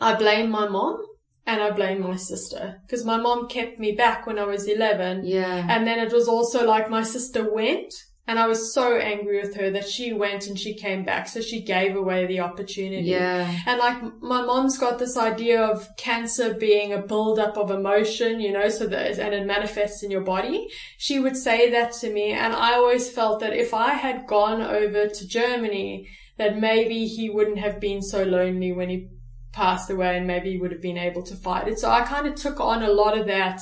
[0.00, 1.02] I blame my mom
[1.46, 5.24] and I blame my sister because my mom kept me back when I was 11.
[5.24, 5.66] Yeah.
[5.68, 7.94] And then it was also like my sister went
[8.26, 11.26] and I was so angry with her that she went and she came back.
[11.26, 13.08] So she gave away the opportunity.
[13.08, 13.52] Yeah.
[13.66, 18.52] And like my mom's got this idea of cancer being a buildup of emotion, you
[18.52, 20.68] know, so that, and it manifests in your body.
[20.96, 22.30] She would say that to me.
[22.30, 27.30] And I always felt that if I had gone over to Germany, that maybe he
[27.30, 29.08] wouldn't have been so lonely when he
[29.52, 31.80] passed away and maybe he would have been able to fight it.
[31.80, 33.60] So I kind of took on a lot of that.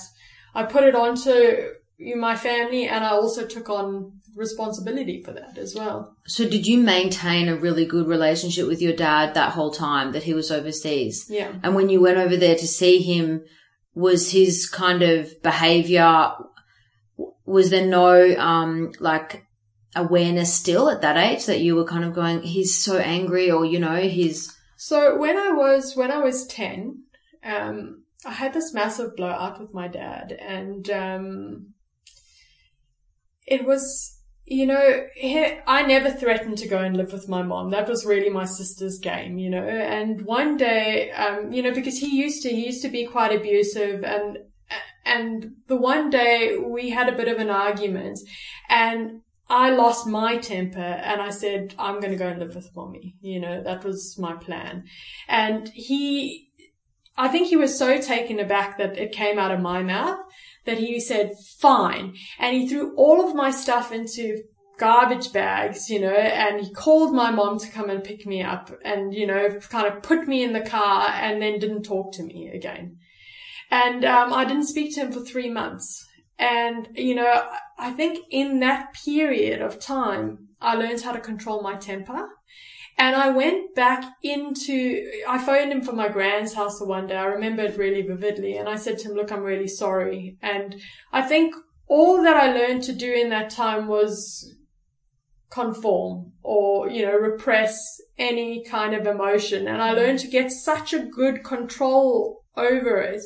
[0.54, 1.70] I put it onto
[2.16, 6.14] my family and I also took on responsibility for that as well.
[6.26, 10.22] So did you maintain a really good relationship with your dad that whole time that
[10.22, 11.26] he was overseas?
[11.28, 11.52] Yeah.
[11.62, 13.42] And when you went over there to see him,
[13.94, 16.30] was his kind of behavior,
[17.44, 19.44] was there no, um, like
[19.96, 23.64] awareness still at that age that you were kind of going, he's so angry or,
[23.64, 27.02] you know, he's, So when I was when I was ten,
[27.42, 31.74] um, I had this massive blowout with my dad, and um,
[33.50, 34.14] it was
[34.46, 35.06] you know
[35.66, 37.70] I never threatened to go and live with my mom.
[37.70, 39.66] That was really my sister's game, you know.
[39.66, 43.34] And one day, um, you know, because he used to he used to be quite
[43.34, 44.38] abusive, and
[45.04, 48.18] and the one day we had a bit of an argument,
[48.68, 52.74] and I lost my temper and I said, I'm going to go and live with
[52.76, 53.16] mommy.
[53.20, 54.84] You know, that was my plan.
[55.26, 56.50] And he,
[57.16, 60.18] I think he was so taken aback that it came out of my mouth
[60.68, 62.14] that he said, fine.
[62.38, 64.42] And he threw all of my stuff into
[64.78, 68.70] garbage bags, you know, and he called my mom to come and pick me up
[68.84, 72.22] and, you know, kind of put me in the car and then didn't talk to
[72.22, 72.98] me again.
[73.70, 76.06] And, um, I didn't speak to him for three months.
[76.38, 81.62] And, you know, I think in that period of time, I learned how to control
[81.62, 82.28] my temper.
[82.98, 87.16] And I went back into, I phoned him from my grand's house the one day.
[87.16, 88.56] I remember it really vividly.
[88.56, 90.36] And I said to him, look, I'm really sorry.
[90.42, 90.74] And
[91.12, 91.54] I think
[91.86, 94.52] all that I learned to do in that time was
[95.50, 97.78] conform or, you know, repress
[98.18, 99.68] any kind of emotion.
[99.68, 103.22] And I learned to get such a good control over it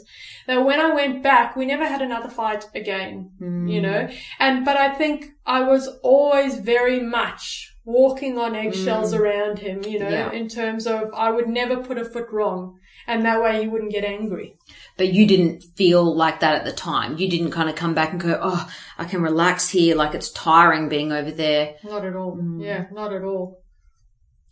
[0.47, 3.73] that when I went back, we never had another fight again, mm.
[3.73, 4.09] you know,
[4.39, 9.19] and, but I think I was always very much walking on eggshells mm.
[9.19, 10.31] around him, you know, yeah.
[10.31, 13.93] in terms of I would never put a foot wrong and that way he wouldn't
[13.93, 14.57] get angry.
[14.97, 17.19] But you didn't feel like that at the time.
[17.19, 19.97] You didn't kind of come back and go, oh, I can relax here.
[19.97, 21.77] Like it's tiring being over there.
[21.83, 22.37] Not at all.
[22.37, 22.63] Mm.
[22.63, 23.63] Yeah, not at all.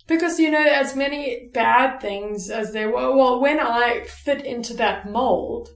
[0.07, 4.75] Because, you know, as many bad things as there were, well, when I fit into
[4.75, 5.69] that mold,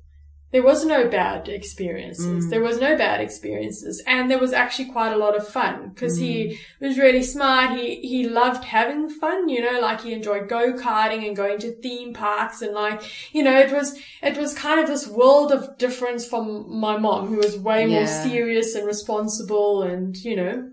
[0.55, 2.47] there was no bad experiences.
[2.47, 2.51] Mm.
[2.51, 4.01] There was no bad experiences.
[4.07, 6.23] And there was actually quite a lot of fun because mm.
[6.23, 7.77] he was really smart.
[7.77, 12.15] He, he loved having fun, you know, like he enjoyed go-karting and going to theme
[12.15, 13.03] parks and like,
[13.35, 17.27] you know, it was, it was kind of this world of difference from my mom
[17.27, 17.97] who was way yeah.
[17.97, 20.71] more serious and responsible and, you know,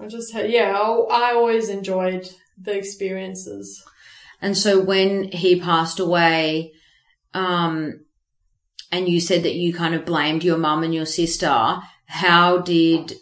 [0.00, 2.26] I just had, yeah, I, I always enjoyed
[2.58, 3.84] the experiences.
[4.40, 6.72] And so when he passed away,
[7.34, 8.06] um,
[8.90, 11.78] and you said that you kind of blamed your mum and your sister.
[12.06, 13.14] How did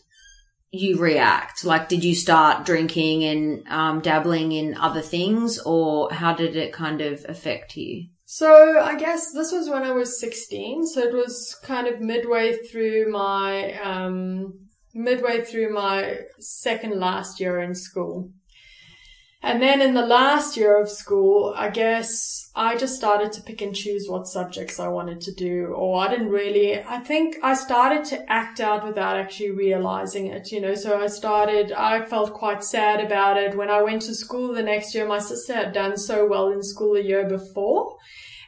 [0.71, 1.65] you react?
[1.65, 6.73] Like, did you start drinking and um, dabbling in other things, or how did it
[6.73, 8.07] kind of affect you?
[8.27, 10.87] So I guess this was when I was 16.
[10.87, 17.61] So it was kind of midway through my, um, midway through my second last year
[17.61, 18.31] in school.
[19.47, 23.63] And then in the last year of school, I guess I just started to pick
[23.63, 27.55] and choose what subjects I wanted to do, or I didn't really, I think I
[27.55, 32.35] started to act out without actually realizing it, you know, so I started, I felt
[32.35, 33.57] quite sad about it.
[33.57, 36.61] When I went to school the next year, my sister had done so well in
[36.65, 37.99] school the year before.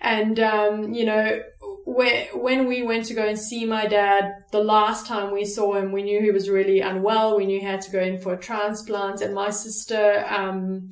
[0.01, 1.41] And, um, you know,
[1.89, 5.91] when we went to go and see my dad, the last time we saw him,
[5.91, 7.37] we knew he was really unwell.
[7.37, 9.23] We knew he had to go in for a transplant.
[9.23, 10.91] And my sister, um,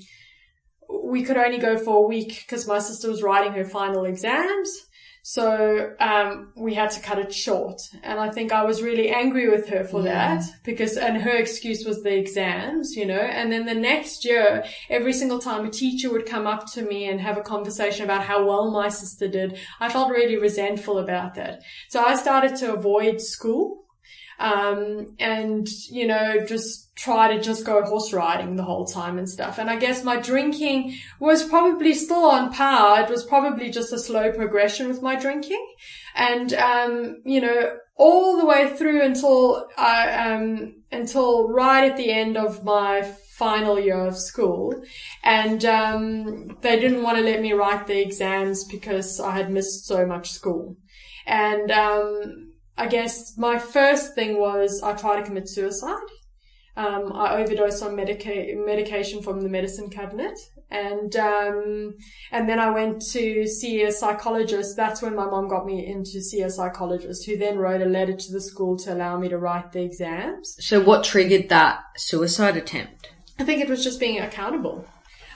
[0.88, 4.85] we could only go for a week because my sister was writing her final exams.
[5.28, 9.48] So um, we had to cut it short, and I think I was really angry
[9.48, 10.36] with her for yeah.
[10.36, 13.18] that because, and her excuse was the exams, you know.
[13.18, 17.08] And then the next year, every single time a teacher would come up to me
[17.08, 21.34] and have a conversation about how well my sister did, I felt really resentful about
[21.34, 21.60] that.
[21.88, 23.85] So I started to avoid school
[24.38, 29.28] um, and, you know, just try to just go horse riding the whole time and
[29.28, 29.58] stuff.
[29.58, 33.02] And I guess my drinking was probably still on par.
[33.02, 35.64] It was probably just a slow progression with my drinking.
[36.14, 42.10] And, um, you know, all the way through until I, um, until right at the
[42.10, 43.02] end of my
[43.38, 44.82] final year of school.
[45.22, 49.86] And, um, they didn't want to let me write the exams because I had missed
[49.86, 50.76] so much school.
[51.26, 55.96] And, um, I guess my first thing was I tried to commit suicide.
[56.76, 60.38] Um, I overdosed on medica- medication from the medicine cabinet,
[60.70, 61.94] and um,
[62.30, 64.76] and then I went to see a psychologist.
[64.76, 67.86] That's when my mom got me in to see a psychologist, who then wrote a
[67.86, 70.54] letter to the school to allow me to write the exams.
[70.60, 73.10] So, what triggered that suicide attempt?
[73.38, 74.86] I think it was just being accountable.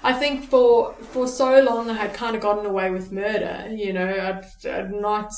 [0.03, 3.66] I think for for so long I had kind of gotten away with murder.
[3.70, 5.33] You know, I'd, I'd not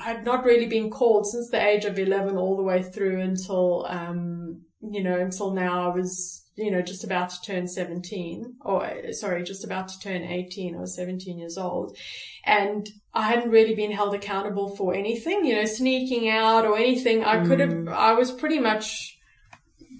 [0.00, 3.20] I had not really been called since the age of 11 all the way through
[3.20, 8.56] until, um, you know, until now I was, you know, just about to turn 17
[8.62, 10.74] or sorry, just about to turn 18.
[10.74, 11.98] I was 17 years old
[12.44, 17.22] and I hadn't really been held accountable for anything, you know, sneaking out or anything.
[17.22, 17.92] I could have, mm.
[17.92, 19.18] I was pretty much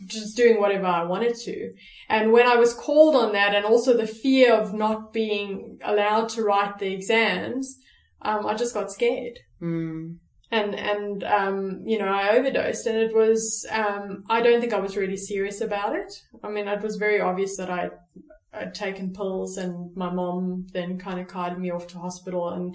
[0.06, 1.74] just doing whatever I wanted to.
[2.08, 6.30] And when I was called on that and also the fear of not being allowed
[6.30, 7.76] to write the exams,
[8.22, 9.40] um, I just got scared.
[9.62, 10.16] Mm.
[10.52, 14.80] And, and, um, you know, I overdosed and it was, um, I don't think I
[14.80, 16.12] was really serious about it.
[16.42, 17.90] I mean, it was very obvious that I,
[18.52, 22.74] I'd taken pills and my mom then kind of carted me off to hospital and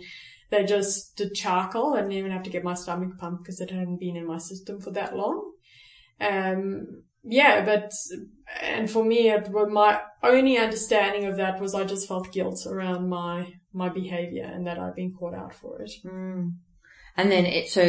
[0.51, 1.95] they just did charcoal.
[1.95, 4.37] I didn't even have to get my stomach pumped because it hadn't been in my
[4.37, 5.51] system for that long.
[6.21, 7.91] Um, yeah, but,
[8.61, 13.09] and for me, it my only understanding of that was I just felt guilt around
[13.09, 15.91] my, my behavior and that I'd been caught out for it.
[16.05, 16.53] Mm.
[17.17, 17.81] And then it, so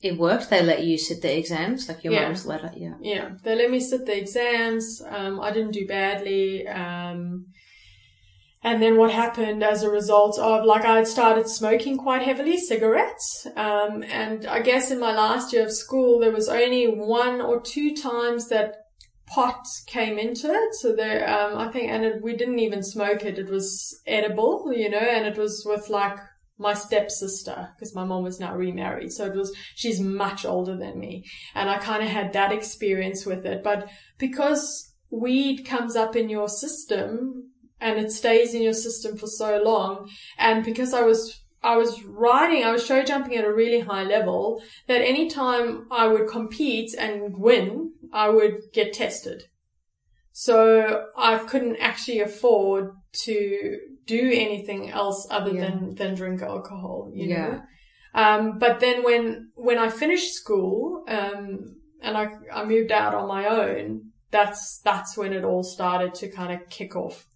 [0.00, 0.50] it worked.
[0.50, 2.24] They let you sit the exams, like your Yeah.
[2.24, 2.72] mum's letter.
[2.76, 2.94] Yeah.
[3.00, 5.02] Yeah, they let me sit the exams.
[5.06, 6.66] Um, I didn't do badly.
[6.66, 7.46] Um,
[8.62, 12.56] and then what happened as a result of, like, I had started smoking quite heavily,
[12.56, 13.46] cigarettes.
[13.56, 17.60] Um, and I guess in my last year of school, there was only one or
[17.60, 18.86] two times that
[19.26, 20.74] pot came into it.
[20.76, 23.38] So there, um, I think, and it, we didn't even smoke it.
[23.38, 26.16] It was edible, you know, and it was with like
[26.58, 29.12] my stepsister because my mom was now remarried.
[29.12, 31.24] So it was, she's much older than me.
[31.54, 33.62] And I kind of had that experience with it.
[33.62, 33.88] But
[34.18, 39.60] because weed comes up in your system and it stays in your system for so
[39.62, 43.80] long, and because I was I was riding, I was show jumping at a really
[43.80, 49.44] high level that anytime I would compete and win, I would get tested.
[50.30, 52.90] So I couldn't actually afford
[53.24, 55.70] to do anything else other Yeah.
[55.70, 57.46] than, than drink alcohol, you Yeah.
[57.46, 57.62] know?
[58.14, 63.26] Um, but then when, when I finished school, um, and I, I moved out on
[63.26, 67.26] my own, that's, that's when it all started to kind of kick off.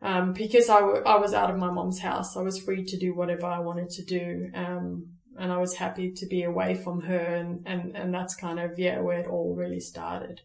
[0.00, 2.36] Um, because I, w- I was out of my mom's house.
[2.36, 4.48] I was free to do whatever I wanted to do.
[4.54, 8.58] Um, and I was happy to be away from her and, and, and that's kind
[8.58, 10.40] of, yeah, where it all really started.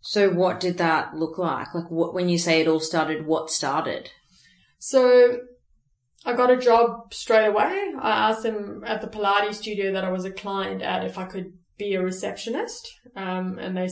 [0.00, 1.74] So what did that look like?
[1.74, 4.10] Like what, when you say it all started, what started?
[4.78, 5.40] So
[6.24, 7.92] I got a job straight away.
[8.00, 11.24] I asked them at the Pilates studio that I was a client at if I
[11.24, 12.88] could be a receptionist.
[13.14, 13.88] Um, and they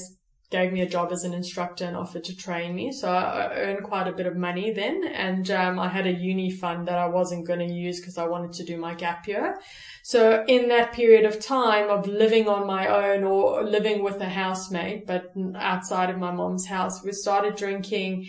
[0.51, 2.91] gave me a job as an instructor and offered to train me.
[2.91, 5.05] So I earned quite a bit of money then.
[5.05, 8.27] And, um, I had a uni fund that I wasn't going to use because I
[8.27, 9.59] wanted to do my gap year.
[10.03, 14.29] So in that period of time of living on my own or living with a
[14.29, 18.27] housemate, but outside of my mom's house, we started drinking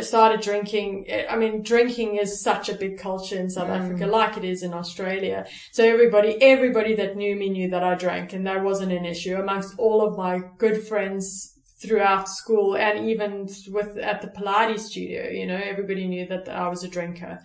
[0.00, 1.06] started drinking.
[1.28, 4.72] I mean, drinking is such a big culture in South Africa, like it is in
[4.72, 5.46] Australia.
[5.70, 9.36] So everybody, everybody that knew me knew that I drank and that wasn't an issue
[9.36, 15.28] amongst all of my good friends throughout school and even with, at the Pilates studio,
[15.28, 17.40] you know, everybody knew that I was a drinker.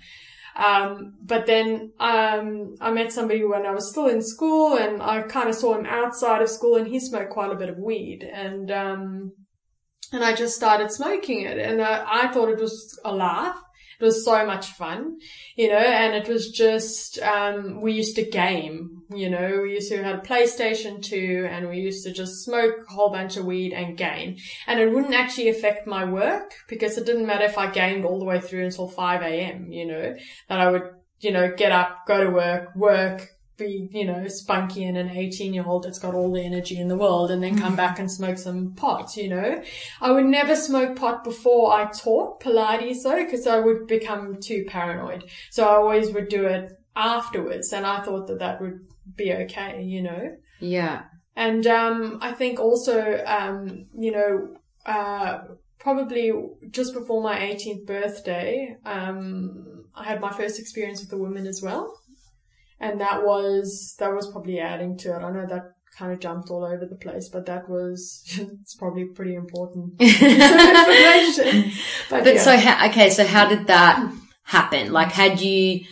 [0.55, 5.21] Um, but then, um, I met somebody when I was still in school and I
[5.23, 8.23] kind of saw him outside of school and he smoked quite a bit of weed
[8.23, 9.31] and, um,
[10.11, 13.61] and I just started smoking it and uh, I thought it was a laugh.
[13.99, 15.17] It was so much fun,
[15.55, 19.89] you know, and it was just, um, we used to game, you know, we used
[19.89, 23.45] to have a PlayStation 2 and we used to just smoke a whole bunch of
[23.45, 24.37] weed and game.
[24.67, 28.19] And it wouldn't actually affect my work because it didn't matter if I gamed all
[28.19, 30.15] the way through until 5 a.m., you know,
[30.47, 30.83] that I would,
[31.19, 35.53] you know, get up, go to work, work, be, you know, spunky and an 18
[35.53, 38.11] year old that's got all the energy in the world and then come back and
[38.11, 39.61] smoke some pot, you know.
[40.01, 44.65] I would never smoke pot before I taught Pilates though, because I would become too
[44.67, 45.25] paranoid.
[45.51, 48.79] So I always would do it afterwards and I thought that that would
[49.15, 50.35] be okay, you know.
[50.59, 51.03] Yeah.
[51.35, 55.39] And um, I think also, um, you know, uh,
[55.79, 56.31] probably
[56.71, 61.61] just before my 18th birthday, um, I had my first experience with a woman as
[61.61, 61.96] well,
[62.79, 65.23] and that was that was probably adding to it.
[65.23, 68.23] I know that kind of jumped all over the place, but that was
[68.61, 71.71] it's probably pretty important information.
[72.09, 72.41] But, But yeah.
[72.41, 74.13] so, how, okay, so how did that
[74.43, 74.91] happen?
[74.91, 75.85] Like, had you,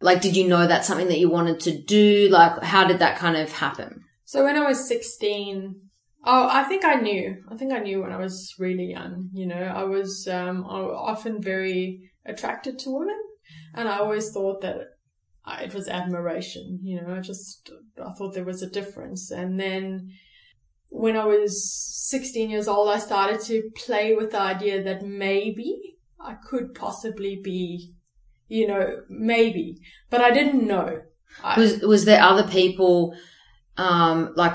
[0.00, 2.28] like, did you know that's something that you wanted to do?
[2.30, 4.04] Like, how did that kind of happen?
[4.24, 5.74] So when I was 16,
[6.24, 7.36] oh, I think I knew.
[7.50, 10.80] I think I knew when I was really young, you know, I was, um, I
[10.80, 13.20] was often very attracted to women
[13.74, 14.78] and I always thought that
[15.46, 17.70] It was admiration, you know, I just,
[18.04, 19.30] I thought there was a difference.
[19.30, 20.10] And then
[20.88, 21.72] when I was
[22.08, 27.40] 16 years old, I started to play with the idea that maybe I could possibly
[27.42, 27.92] be,
[28.48, 29.78] you know, maybe,
[30.10, 31.02] but I didn't know.
[31.42, 33.14] I, Was, was there other people,
[33.76, 34.54] um, like,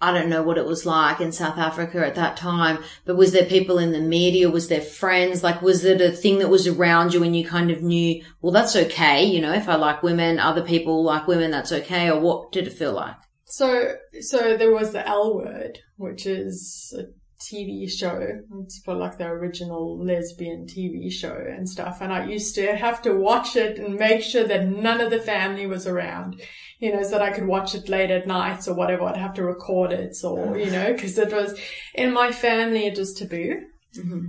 [0.00, 3.32] I don't know what it was like in South Africa at that time, but was
[3.32, 4.48] there people in the media?
[4.48, 5.42] Was there friends?
[5.42, 8.52] Like, was it a thing that was around you and you kind of knew, well,
[8.52, 9.24] that's okay.
[9.24, 12.10] You know, if I like women, other people like women, that's okay.
[12.10, 13.16] Or what did it feel like?
[13.46, 17.04] So, so there was the L word, which is a
[17.40, 18.20] TV show.
[18.62, 22.00] It's for like the original lesbian TV show and stuff.
[22.00, 25.20] And I used to have to watch it and make sure that none of the
[25.20, 26.40] family was around,
[26.78, 29.04] you know, so that I could watch it late at night or whatever.
[29.04, 31.58] I'd have to record it or, you know, cause it was
[31.94, 33.62] in my family, it was taboo.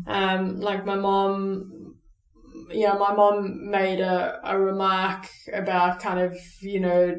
[0.07, 1.95] Um, like my mom,
[2.71, 7.15] yeah, my mom made a, a remark about kind of, you know,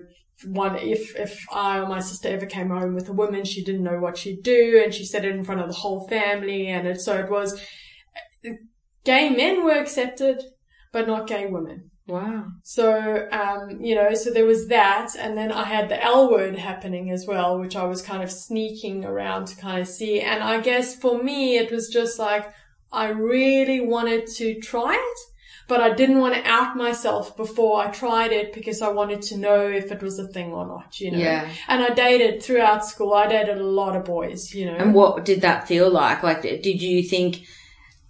[0.47, 3.85] one, if, if I or my sister ever came home with a woman, she didn't
[3.85, 6.67] know what she'd do and she said it in front of the whole family.
[6.67, 7.61] And it, so it was,
[9.05, 10.43] gay men were accepted,
[10.93, 11.90] but not gay women.
[12.11, 12.47] Wow.
[12.65, 16.57] So, um, you know, so there was that, and then I had the L word
[16.57, 20.21] happening as well, which I was kind of sneaking around to kind of see.
[20.21, 22.53] And I guess for me, it was just like,
[22.93, 25.19] I really wanted to try it,
[25.69, 29.37] but I didn't want to out myself before I tried it because I wanted to
[29.37, 31.19] know if it was a thing or not, you know.
[31.19, 31.49] Yeah.
[31.69, 33.15] And I dated throughout school.
[33.15, 34.75] I dated a lot of boys, you know.
[34.75, 36.25] And what did that feel like?
[36.25, 37.47] Like, did you think,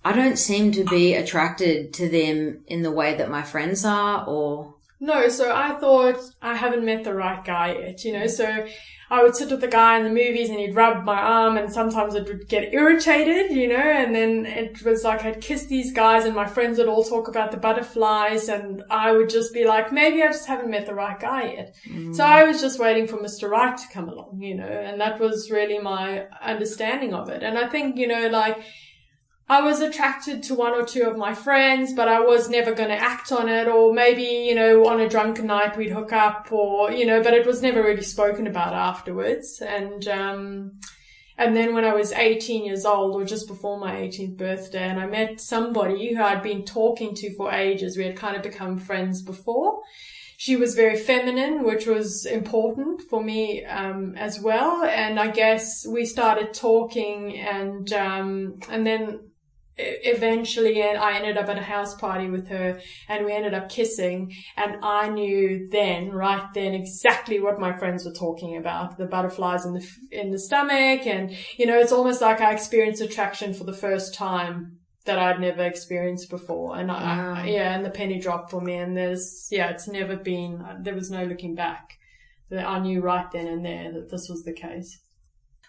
[0.04, 4.24] I don't seem to be attracted to them in the way that my friends are,
[4.26, 4.74] or?
[4.98, 8.66] No, so I thought I haven't met the right guy yet, you know, so
[9.12, 11.72] I would sit with the guy in the movies and he'd rub my arm and
[11.72, 15.92] sometimes it would get irritated, you know, and then it was like I'd kiss these
[15.92, 19.64] guys and my friends would all talk about the butterflies and I would just be
[19.64, 21.74] like, maybe I just haven't met the right guy yet.
[21.88, 22.14] Mm.
[22.14, 23.50] So I was just waiting for Mr.
[23.50, 27.42] Right to come along, you know, and that was really my understanding of it.
[27.42, 28.62] And I think, you know, like,
[29.50, 32.90] I was attracted to one or two of my friends, but I was never going
[32.90, 33.66] to act on it.
[33.66, 37.34] Or maybe, you know, on a drunken night we'd hook up or, you know, but
[37.34, 39.60] it was never really spoken about afterwards.
[39.60, 40.78] And, um,
[41.36, 45.00] and then when I was 18 years old or just before my 18th birthday and
[45.00, 48.78] I met somebody who I'd been talking to for ages, we had kind of become
[48.78, 49.80] friends before.
[50.36, 54.84] She was very feminine, which was important for me um, as well.
[54.84, 59.29] And I guess we started talking, and um, and then
[60.04, 63.68] eventually and I ended up at a house party with her and we ended up
[63.68, 69.06] kissing and I knew then right then exactly what my friends were talking about the
[69.06, 73.54] butterflies in the in the stomach and you know it's almost like I experienced attraction
[73.54, 77.34] for the first time that I'd never experienced before and I, Wow.
[77.34, 80.94] I yeah and the penny dropped for me and there's yeah it's never been there
[80.94, 81.96] was no looking back
[82.50, 85.00] that I knew right then and there that this was the case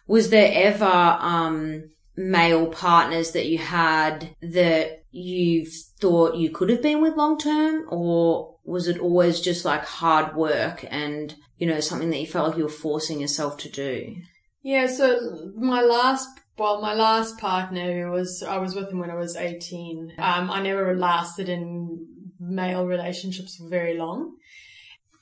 [0.07, 5.65] Was there ever, um, male partners that you had that you
[5.99, 10.35] thought you could have been with long term or was it always just like hard
[10.35, 14.15] work and, you know, something that you felt like you were forcing yourself to do?
[14.63, 19.09] Yeah, so my last, well, my last partner who was, I was with him when
[19.09, 20.13] I was 18.
[20.19, 22.05] Um, I never lasted in
[22.39, 24.35] male relationships for very long.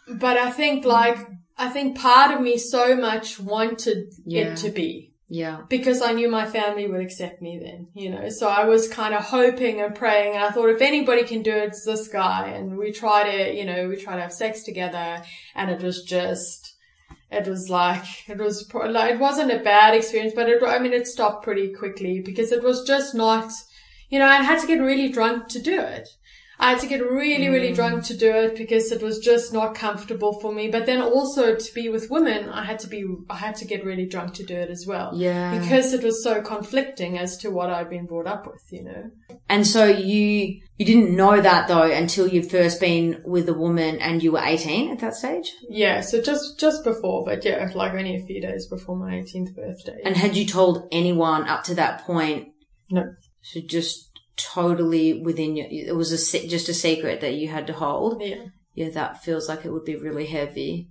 [0.07, 1.17] But I think like,
[1.57, 4.53] I think part of me so much wanted Yeah.
[4.53, 5.61] it to be Yeah.
[5.69, 8.29] because I knew my family would accept me then, you know.
[8.29, 11.51] So I was kind of hoping and praying, and I thought if anybody can do
[11.51, 12.47] it, it's this guy.
[12.47, 15.23] And we tried to, you know, we tried to have sex together,
[15.53, 16.75] and it was just,
[17.31, 20.93] it was like, it was, like, it wasn't a bad experience, but it, I mean,
[20.93, 23.51] it stopped pretty quickly because it was just not,
[24.09, 26.09] you know, I had to get really drunk to do it.
[26.61, 28.07] I had to get really, really drunk mm.
[28.07, 30.67] to do it because it was just not comfortable for me.
[30.67, 33.85] But then also to be with women, I had to be, I had to get
[33.85, 35.11] really drunk to do it as well.
[35.15, 35.57] Yeah.
[35.57, 39.09] Because it was so conflicting as to what I'd been brought up with, you know.
[39.47, 43.99] And so you, you didn't know that though until you'd first been with a woman
[43.99, 45.53] and you were 18 at that stage?
[45.69, 49.55] Yeah, so just, just before, but yeah, like only a few days before my 18th
[49.55, 50.01] birthday.
[50.03, 52.49] And had you told anyone up to that point?
[52.91, 53.13] No.
[53.41, 54.08] So just
[54.39, 58.21] totally within your, it was a, just a secret that you had to hold.
[58.21, 58.45] yeah.
[58.75, 60.87] Yeah, that feels like it would be really heavy.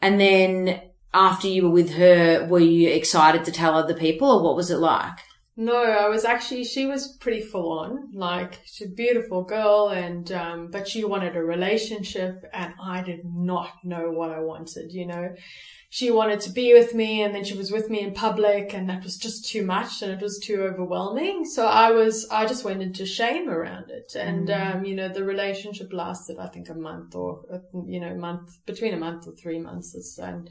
[0.00, 0.80] And then
[1.12, 4.70] after you were with her, were you excited to tell other people or what was
[4.70, 5.18] it like?
[5.56, 8.10] No, I was actually, she was pretty full on.
[8.14, 13.20] Like, she's a beautiful girl and, um, but she wanted a relationship and I did
[13.24, 15.34] not know what I wanted, you know.
[15.94, 18.88] She wanted to be with me and then she was with me in public and
[18.88, 21.44] that was just too much and it was too overwhelming.
[21.44, 24.14] So I was, I just went into shame around it.
[24.18, 28.14] And, um, you know, the relationship lasted, I think a month or, uh, you know,
[28.14, 30.18] month, between a month or three months.
[30.18, 30.48] And,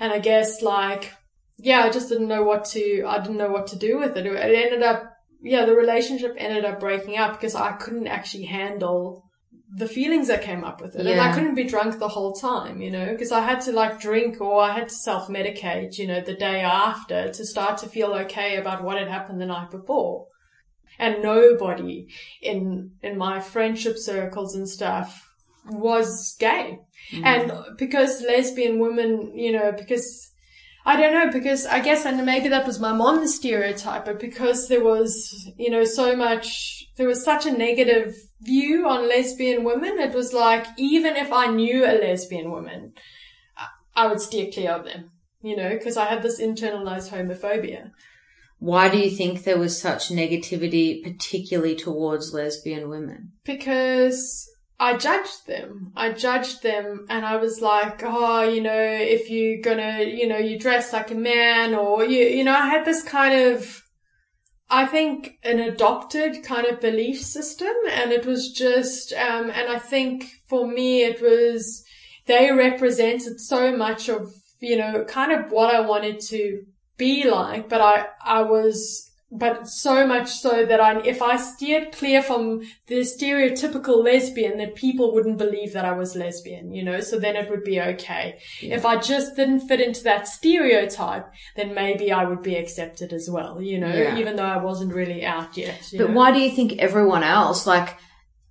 [0.00, 1.12] and I guess like,
[1.56, 4.26] yeah, I just didn't know what to, I didn't know what to do with it.
[4.26, 5.04] It ended up,
[5.40, 9.29] yeah, the relationship ended up breaking up because I couldn't actually handle
[9.72, 11.06] the feelings that came up with it.
[11.06, 14.00] And I couldn't be drunk the whole time, you know, because I had to like
[14.00, 18.12] drink or I had to self-medicate, you know, the day after to start to feel
[18.14, 20.26] okay about what had happened the night before.
[20.98, 22.08] And nobody
[22.42, 25.28] in, in my friendship circles and stuff
[25.66, 26.78] was gay.
[27.12, 27.24] Mm.
[27.24, 30.29] And because lesbian women, you know, because
[30.90, 34.66] I don't know, because I guess, and maybe that was my mom's stereotype, but because
[34.66, 40.00] there was, you know, so much, there was such a negative view on lesbian women,
[40.00, 42.94] it was like, even if I knew a lesbian woman,
[43.56, 45.12] I- I would steer clear of them,
[45.42, 47.92] you know, because I had this internalized homophobia.
[48.58, 53.32] Why do you think there was such negativity, particularly towards lesbian women?
[53.44, 54.49] because
[54.80, 55.92] I judged them.
[55.94, 60.38] I judged them and I was like, oh, you know, if you're gonna, you know,
[60.38, 63.82] you dress like a man or you, you know, I had this kind of,
[64.70, 69.78] I think an adopted kind of belief system and it was just, um, and I
[69.78, 71.84] think for me it was,
[72.24, 76.62] they represented so much of, you know, kind of what I wanted to
[76.96, 81.92] be like, but I, I was but so much so that I, if I steered
[81.92, 87.00] clear from the stereotypical lesbian, that people wouldn't believe that I was lesbian, you know,
[87.00, 88.40] so then it would be okay.
[88.60, 88.74] Yeah.
[88.74, 93.30] If I just didn't fit into that stereotype, then maybe I would be accepted as
[93.30, 94.18] well, you know, yeah.
[94.18, 95.88] even though I wasn't really out yet.
[95.96, 96.16] But know?
[96.16, 97.96] why do you think everyone else, like,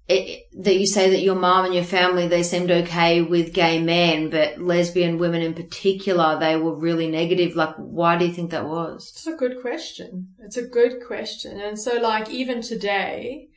[0.10, 3.82] it, that you say that your mom and your family they seemed okay with gay
[3.82, 7.56] men, but lesbian women in particular they were really negative.
[7.56, 9.12] Like, why do you think that was?
[9.14, 10.30] It's a good question.
[10.40, 13.50] It's a good question, and so like even today,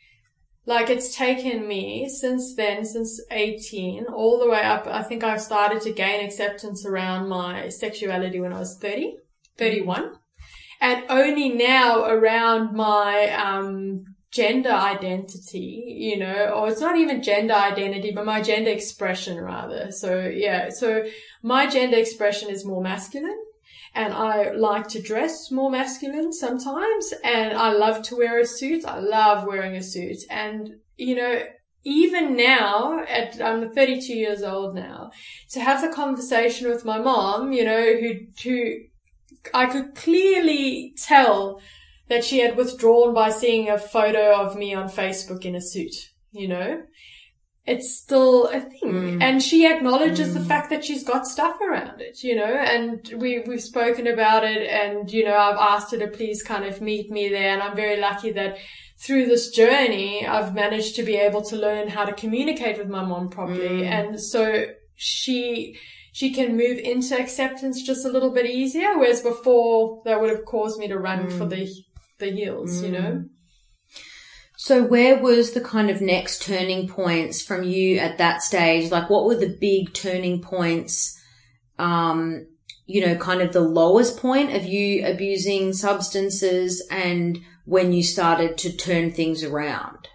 [0.67, 4.87] like it's taken me since then, since 18, all the way up.
[4.87, 9.17] I think I started to gain acceptance around my sexuality when I was 30,
[9.59, 10.13] 31.
[10.81, 17.55] And only now around my, um, gender identity, you know, or it's not even gender
[17.55, 19.93] identity, but my gender expression rather.
[19.93, 21.05] So yeah, so
[21.43, 23.39] my gender expression is more masculine
[23.95, 28.87] and I like to dress more masculine sometimes and I love to wear a suit.
[28.87, 31.43] I love wearing a suit and, you know,
[31.85, 35.11] even now at I'm 32 years old now
[35.51, 38.75] to have the conversation with my mom, you know, who who
[39.53, 41.61] I could clearly tell
[42.09, 45.95] that she had withdrawn by seeing a photo of me on Facebook in a suit,
[46.31, 46.83] you know?
[47.65, 48.93] It's still a thing.
[48.93, 49.23] Mm.
[49.23, 50.35] And she acknowledges mm.
[50.35, 54.43] the fact that she's got stuff around it, you know, and we, we've spoken about
[54.43, 57.63] it and, you know, I've asked her to please kind of meet me there and
[57.63, 58.59] I'm very lucky that
[58.99, 63.05] through this journey, I've managed to be able to learn how to communicate with my
[63.05, 63.83] mom properly.
[63.83, 63.87] Mm.
[63.87, 65.79] And so she,
[66.13, 70.45] she can move into acceptance just a little bit easier, whereas before that would have
[70.45, 71.51] caused me to run for mm.
[71.51, 71.73] the
[72.23, 72.85] the heels, mm.
[72.85, 73.01] you know?
[73.01, 73.29] Mm.
[74.57, 78.93] So where was the kind of next turning points from you at that stage?
[78.93, 81.19] Like what were the big turning points,
[81.81, 82.47] um,
[82.87, 88.57] you know, kind of the lowest point of you abusing substances and when you started
[88.59, 90.09] to turn things around?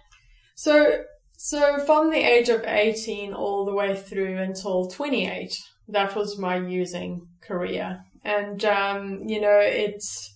[0.54, 1.02] So,
[1.36, 6.56] so from the age of 18 all the way through until 28, that was my
[6.56, 8.00] using career.
[8.24, 10.32] And, um, you know, it's,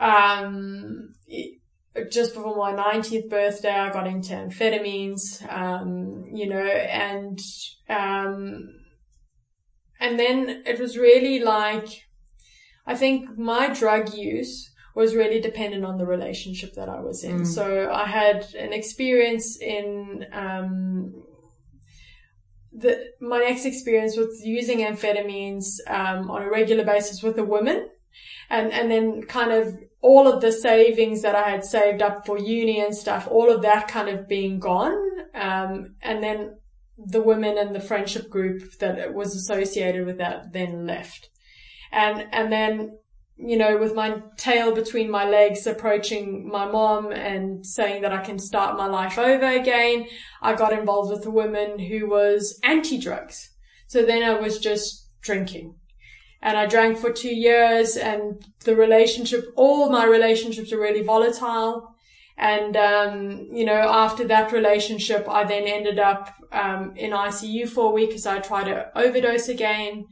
[0.00, 1.12] um,
[2.10, 7.38] just before my 90th birthday, I got into amphetamines, um, you know, and,
[7.88, 8.68] um,
[10.00, 11.88] and then it was really like,
[12.86, 17.42] I think my drug use was really dependent on the relationship that I was in.
[17.42, 17.46] Mm.
[17.46, 21.12] So I had an experience in, um,
[22.72, 27.88] the, my next experience with using amphetamines, um, on a regular basis with a woman
[28.48, 32.38] and, and then kind of all of the savings that I had saved up for
[32.38, 34.96] uni and stuff, all of that kind of being gone.
[35.34, 36.56] Um, and then
[36.96, 41.28] the women and the friendship group that was associated with that then left.
[41.92, 42.98] And, and then,
[43.36, 48.22] you know, with my tail between my legs approaching my mom and saying that I
[48.22, 50.06] can start my life over again,
[50.40, 53.50] I got involved with a woman who was anti-drugs.
[53.86, 55.74] So then I was just drinking
[56.42, 61.94] and I drank for two years and the relationship, all my relationships are really volatile.
[62.38, 67.90] And, um, you know, after that relationship, I then ended up, um, in ICU for
[67.90, 70.06] a week because I tried to overdose again.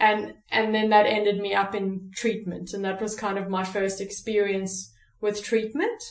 [0.00, 2.72] And, and then that ended me up in treatment.
[2.72, 6.02] And that was kind of my first experience with treatment.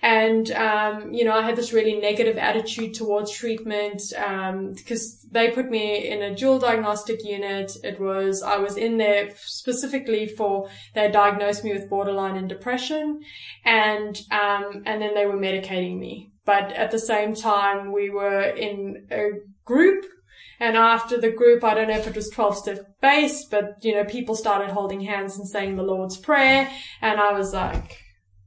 [0.00, 5.50] And, um, you know, I had this really negative attitude towards treatment, um, because they
[5.50, 7.72] put me in a dual diagnostic unit.
[7.82, 13.20] It was, I was in there specifically for, they diagnosed me with borderline and depression
[13.64, 16.32] and, um, and then they were medicating me.
[16.44, 19.30] But at the same time, we were in a
[19.64, 20.06] group
[20.60, 23.94] and after the group, I don't know if it was 12 step based, but you
[23.94, 26.70] know, people started holding hands and saying the Lord's Prayer.
[27.00, 27.96] And I was like,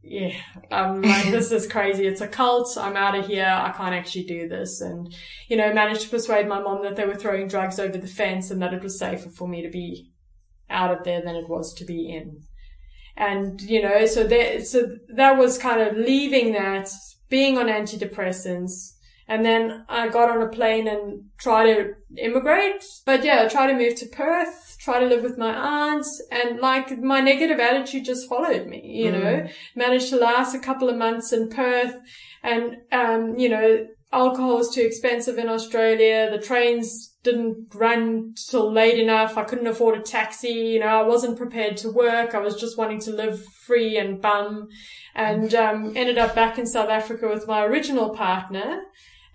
[0.04, 0.36] yeah,
[0.72, 2.08] I'm like, this is crazy.
[2.08, 2.78] It's a cult.
[2.78, 3.46] I'm out of here.
[3.46, 4.82] I can't actually do this.
[4.82, 5.14] And,
[5.48, 8.50] you know, managed to persuade my mom that they were throwing drugs over the fence
[8.50, 10.12] and that it was safer for me to be
[10.70, 12.42] out of there than it was to be in.
[13.16, 16.90] And, you know, so there, so that was kind of leaving that,
[17.30, 18.94] being on antidepressants,
[19.28, 22.84] and then I got on a plane and tried to immigrate.
[23.06, 26.60] But yeah, I tried to move to Perth, try to live with my aunts and
[26.60, 29.14] like my negative attitude just followed me, you mm.
[29.14, 31.96] know, managed to last a couple of months in Perth
[32.44, 36.30] and, um, you know, alcohol was too expensive in Australia.
[36.32, 39.38] The trains didn't run till late enough.
[39.38, 40.50] I couldn't afford a taxi.
[40.50, 42.34] You know, I wasn't prepared to work.
[42.34, 44.68] I was just wanting to live free and bum
[45.14, 48.82] and, um, ended up back in South Africa with my original partner.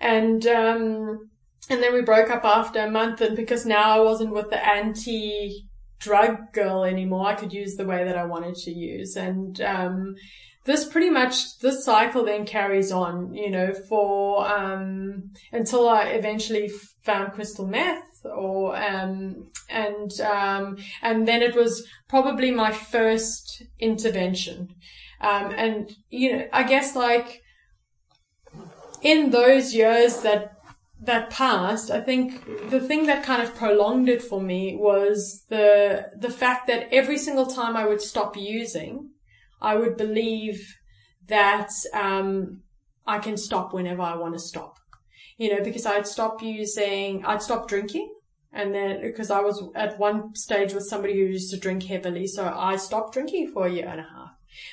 [0.01, 1.31] And, um,
[1.69, 4.65] and then we broke up after a month and because now I wasn't with the
[4.65, 9.17] anti drug girl anymore, I could use the way that I wanted to use.
[9.17, 10.17] And, um,
[10.67, 16.69] this pretty much this cycle then carries on, you know, for um, until I eventually
[17.05, 24.69] found crystal meth, or um, and um, and then it was probably my first intervention,
[25.21, 27.43] um, and you know, I guess like
[29.03, 30.56] in those years that
[31.01, 36.11] that passed, I think the thing that kind of prolonged it for me was the
[36.17, 39.11] the fact that every single time I would stop using
[39.61, 40.77] I would believe
[41.29, 42.63] that um,
[43.07, 44.79] I can stop whenever I want to stop.
[45.39, 48.13] You know, because I'd stop using, I'd stop drinking.
[48.53, 52.27] And then, because I was at one stage with somebody who used to drink heavily,
[52.27, 54.31] so I stopped drinking for a year and a half.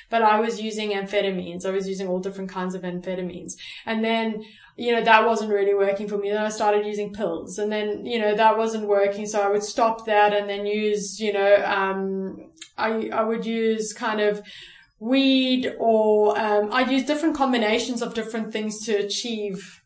[0.08, 1.66] But I was using amphetamines.
[1.66, 3.52] I was using all different kinds of amphetamines.
[3.84, 4.42] And then,
[4.76, 6.30] you know, that wasn't really working for me.
[6.30, 9.26] Then I started using pills and then, you know, that wasn't working.
[9.26, 13.92] So I would stop that and then use, you know, um, I, I would use
[13.92, 14.42] kind of,
[15.00, 19.82] weed or um, I'd use different combinations of different things to achieve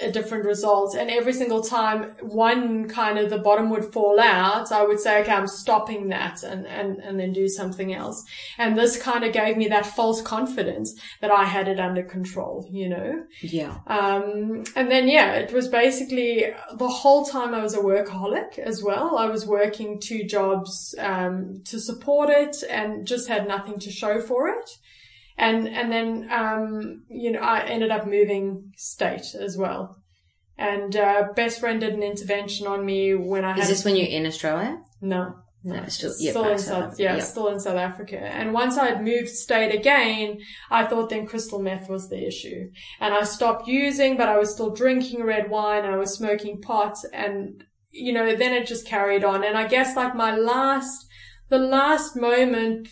[0.00, 0.94] a different results.
[0.94, 5.20] And every single time one kind of the bottom would fall out, I would say,
[5.22, 8.24] okay, I'm stopping that and, and, and then do something else.
[8.58, 12.68] And this kind of gave me that false confidence that I had it under control,
[12.70, 13.24] you know?
[13.40, 13.78] Yeah.
[13.86, 18.82] Um, and then, yeah, it was basically the whole time I was a workaholic as
[18.82, 19.16] well.
[19.16, 24.20] I was working two jobs, um, to support it and just had nothing to show
[24.20, 24.70] for it
[25.36, 29.96] and and then um, you know I ended up moving state as well.
[30.58, 33.94] And uh, best friend did an intervention on me when I had Is this when
[33.96, 34.80] you're in Australia?
[35.00, 35.34] no.
[35.64, 37.22] No, still, yeah, still in South, South- yeah, yeah.
[37.22, 38.20] still in South Africa.
[38.20, 40.38] And once I had moved state again,
[40.70, 42.70] I thought then crystal meth was the issue.
[43.00, 45.84] And I stopped using, but I was still drinking red wine.
[45.84, 49.42] I was smoking pot and, you know, then it just carried on.
[49.42, 51.04] And I guess like my last,
[51.48, 52.86] the last moment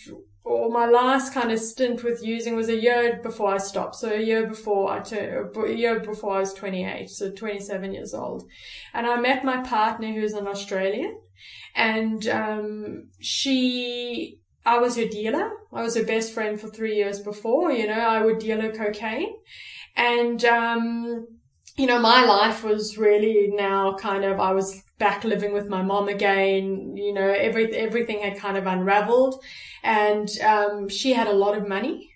[0.44, 3.96] or my last kind of stint with using was a year before I stopped.
[3.96, 8.12] So a year before I turned, a year before I was 28, so 27 years
[8.12, 8.44] old.
[8.92, 11.18] And I met my partner who's an Australian
[11.74, 15.50] and, um, she, I was her dealer.
[15.72, 18.70] I was her best friend for three years before, you know, I would deal her
[18.70, 19.34] cocaine
[19.96, 21.26] and, um,
[21.76, 25.82] you know, my life was really now kind of, I was back living with my
[25.82, 29.42] mom again, you know, every, everything had kind of unraveled
[29.82, 32.10] and, um, she had a lot of money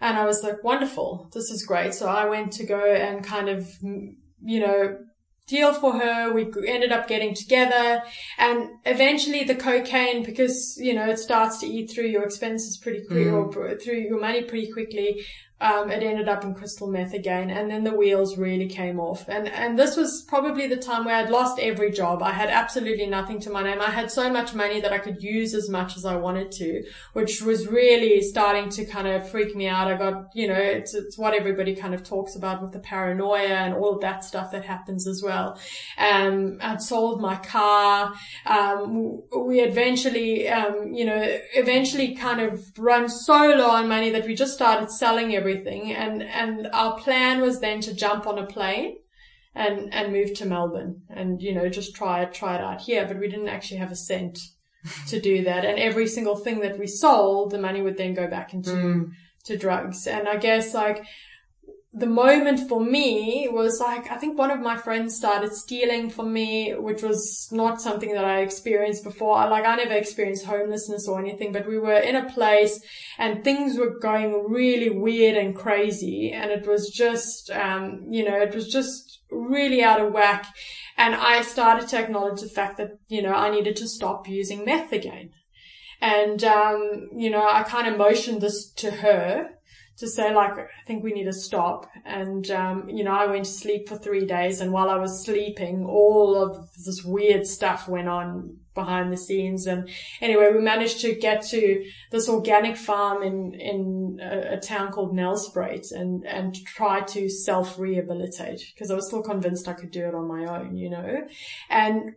[0.00, 1.94] and I was like, wonderful, this is great.
[1.94, 4.98] So I went to go and kind of, mm, you know,
[5.46, 6.32] deal for her.
[6.32, 8.02] We ended up getting together
[8.36, 13.06] and eventually the cocaine, because, you know, it starts to eat through your expenses pretty
[13.06, 15.24] quick or through your money pretty quickly.
[15.58, 19.26] Um, it ended up in crystal meth again and then the wheels really came off.
[19.26, 22.22] And, and this was probably the time where I'd lost every job.
[22.22, 23.80] I had absolutely nothing to my name.
[23.80, 26.84] I had so much money that I could use as much as I wanted to,
[27.14, 29.88] which was really starting to kind of freak me out.
[29.88, 33.48] I got, you know, it's, it's what everybody kind of talks about with the paranoia
[33.48, 35.58] and all of that stuff that happens as well.
[35.96, 38.12] Um, I'd sold my car.
[38.44, 44.26] Um, we eventually, um, you know, eventually kind of run so low on money that
[44.26, 45.45] we just started selling everything.
[45.54, 48.96] And, and our plan was then to jump on a plane
[49.54, 53.06] and, and move to Melbourne and, you know, just try it, try it out here.
[53.06, 54.38] But we didn't actually have a cent
[55.08, 55.64] to do that.
[55.64, 59.10] And every single thing that we sold, the money would then go back into, mm.
[59.44, 60.06] to drugs.
[60.06, 61.04] And I guess like,
[61.96, 66.30] the moment for me was like, I think one of my friends started stealing from
[66.30, 69.48] me, which was not something that I experienced before.
[69.48, 72.82] Like, I never experienced homelessness or anything, but we were in a place
[73.16, 76.32] and things were going really weird and crazy.
[76.32, 80.46] And it was just, um, you know, it was just really out of whack.
[80.98, 84.66] And I started to acknowledge the fact that, you know, I needed to stop using
[84.66, 85.30] meth again.
[86.02, 89.55] And, um, you know, I kind of motioned this to her
[89.98, 91.90] to say like, I think we need to stop.
[92.04, 95.24] And, um, you know, I went to sleep for three days and while I was
[95.24, 99.66] sleeping, all of this weird stuff went on behind the scenes.
[99.66, 99.88] And
[100.20, 105.16] anyway, we managed to get to this organic farm in, in a, a town called
[105.16, 110.06] Nelspruit and, and try to self rehabilitate because I was still convinced I could do
[110.06, 111.26] it on my own, you know,
[111.70, 112.14] and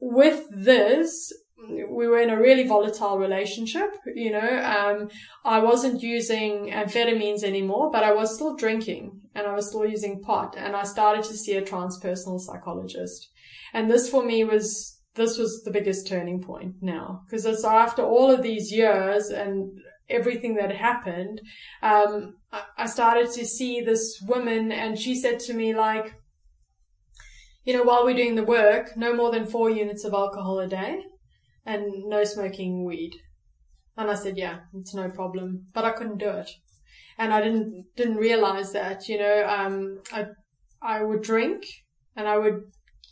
[0.00, 1.32] with this,
[1.68, 4.62] we were in a really volatile relationship, you know.
[4.62, 5.08] Um,
[5.44, 10.20] I wasn't using amphetamines anymore, but I was still drinking and I was still using
[10.20, 13.28] pot and I started to see a transpersonal psychologist.
[13.72, 18.02] And this for me was, this was the biggest turning point now because it's after
[18.02, 19.70] all of these years and
[20.08, 21.40] everything that happened,
[21.82, 22.36] um,
[22.76, 26.14] I started to see this woman and she said to me like,
[27.64, 30.66] you know, while we're doing the work, no more than four units of alcohol a
[30.66, 31.04] day
[31.64, 33.12] and no smoking weed.
[33.96, 36.50] And I said, yeah, it's no problem, but I couldn't do it.
[37.18, 40.26] And I didn't, didn't realize that, you know, um, I,
[40.80, 41.64] I would drink
[42.16, 42.62] and I would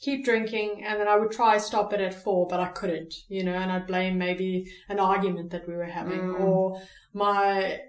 [0.00, 3.44] keep drinking and then I would try stop it at four, but I couldn't, you
[3.44, 6.40] know, and I'd blame maybe an argument that we were having Mm.
[6.40, 6.80] or
[7.12, 7.80] my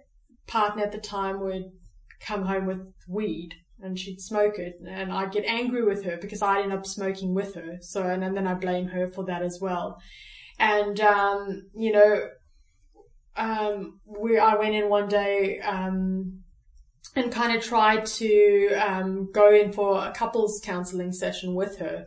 [0.47, 1.71] partner at the time would
[2.19, 6.41] come home with weed and she'd smoke it and I'd get angry with her because
[6.41, 7.77] I'd end up smoking with her.
[7.81, 9.97] So, and, then I blame her for that as well.
[10.61, 12.29] And, um, you know,
[13.35, 16.43] um, we, I went in one day, um,
[17.15, 22.05] and kind of tried to, um, go in for a couples counseling session with her.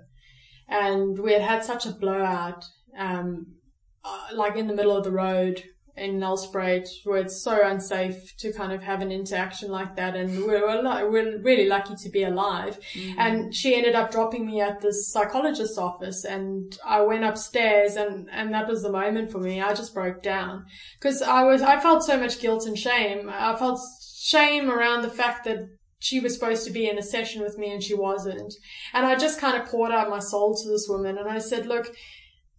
[0.69, 2.65] And we had had such a blowout,
[2.97, 3.57] um,
[4.05, 5.65] uh, like in the middle of the road
[5.97, 10.17] in Nelspruit where it's so unsafe to kind of have an interaction like that.
[10.17, 12.79] And we're, we're, li- we're really lucky to be alive.
[12.95, 13.15] Mm.
[13.17, 18.29] And she ended up dropping me at this psychologist's office and I went upstairs and,
[18.33, 19.61] and that was the moment for me.
[19.61, 20.67] I just broke down
[20.99, 23.31] because I was, I felt so much guilt and shame.
[23.33, 23.81] I felt
[24.21, 25.69] shame around the fact that
[26.01, 28.53] she was supposed to be in a session with me and she wasn't.
[28.93, 31.67] And I just kind of poured out my soul to this woman and I said,
[31.67, 31.95] look,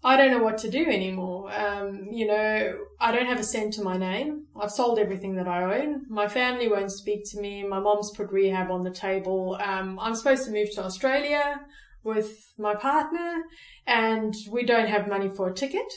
[0.05, 1.51] I don't know what to do anymore.
[1.51, 4.45] Um, you know, I don't have a cent to my name.
[4.55, 6.05] I've sold everything that I own.
[6.09, 7.63] My family won't speak to me.
[7.63, 9.57] My mom's put rehab on the table.
[9.59, 11.59] Um, I'm supposed to move to Australia
[12.03, 13.41] with my partner
[13.87, 15.91] and we don't have money for a ticket.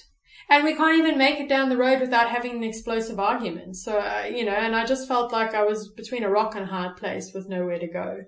[0.48, 3.76] And we can't even make it down the road without having an explosive argument.
[3.76, 6.64] So, uh, you know, and I just felt like I was between a rock and
[6.64, 8.20] a hard place with nowhere to go.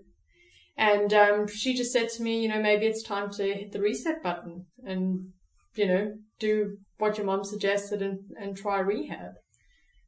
[0.76, 3.80] And um, she just said to me, you know, maybe it's time to hit the
[3.80, 5.30] reset button and,
[5.74, 9.32] you know, do what your mom suggested and, and try rehab.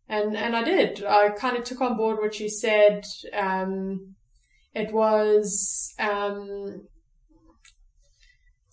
[0.09, 1.05] And and I did.
[1.05, 3.05] I kind of took on board what she said.
[3.33, 4.15] Um,
[4.75, 6.87] it was um,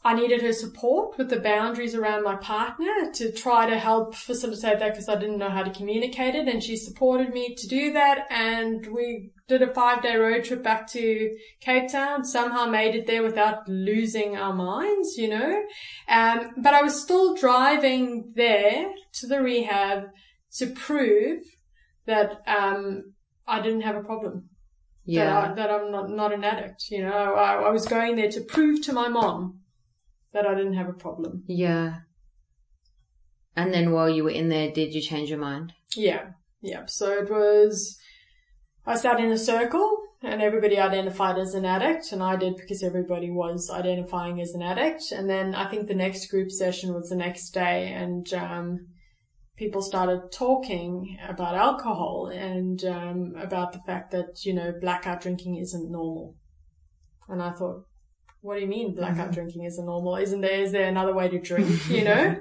[0.09, 4.79] I needed her support with the boundaries around my partner to try to help facilitate
[4.79, 6.47] that because I didn't know how to communicate it.
[6.47, 8.25] And she supported me to do that.
[8.31, 13.05] And we did a five day road trip back to Cape Town, somehow made it
[13.05, 15.63] there without losing our minds, you know.
[16.07, 20.05] Um, but I was still driving there to the rehab
[20.53, 21.43] to prove
[22.07, 23.13] that, um,
[23.47, 24.49] I didn't have a problem
[25.05, 25.53] Yeah.
[25.53, 26.89] that, I, I'm not, not an addict.
[26.89, 29.59] You know, I, I was going there to prove to my mom
[30.33, 31.43] that I didn't have a problem.
[31.47, 31.99] Yeah.
[33.55, 35.73] And then while you were in there, did you change your mind?
[35.95, 36.85] Yeah, yeah.
[36.85, 37.97] So it was,
[38.85, 42.83] I sat in a circle and everybody identified as an addict and I did because
[42.83, 45.11] everybody was identifying as an addict.
[45.11, 48.87] And then I think the next group session was the next day and, um,
[49.57, 55.57] people started talking about alcohol and, um, about the fact that, you know, blackout drinking
[55.57, 56.35] isn't normal.
[57.27, 57.83] And I thought,
[58.41, 59.33] what do you mean blackout mm-hmm.
[59.33, 60.15] drinking isn't normal?
[60.15, 62.35] Isn't there, is there another way to drink, you know?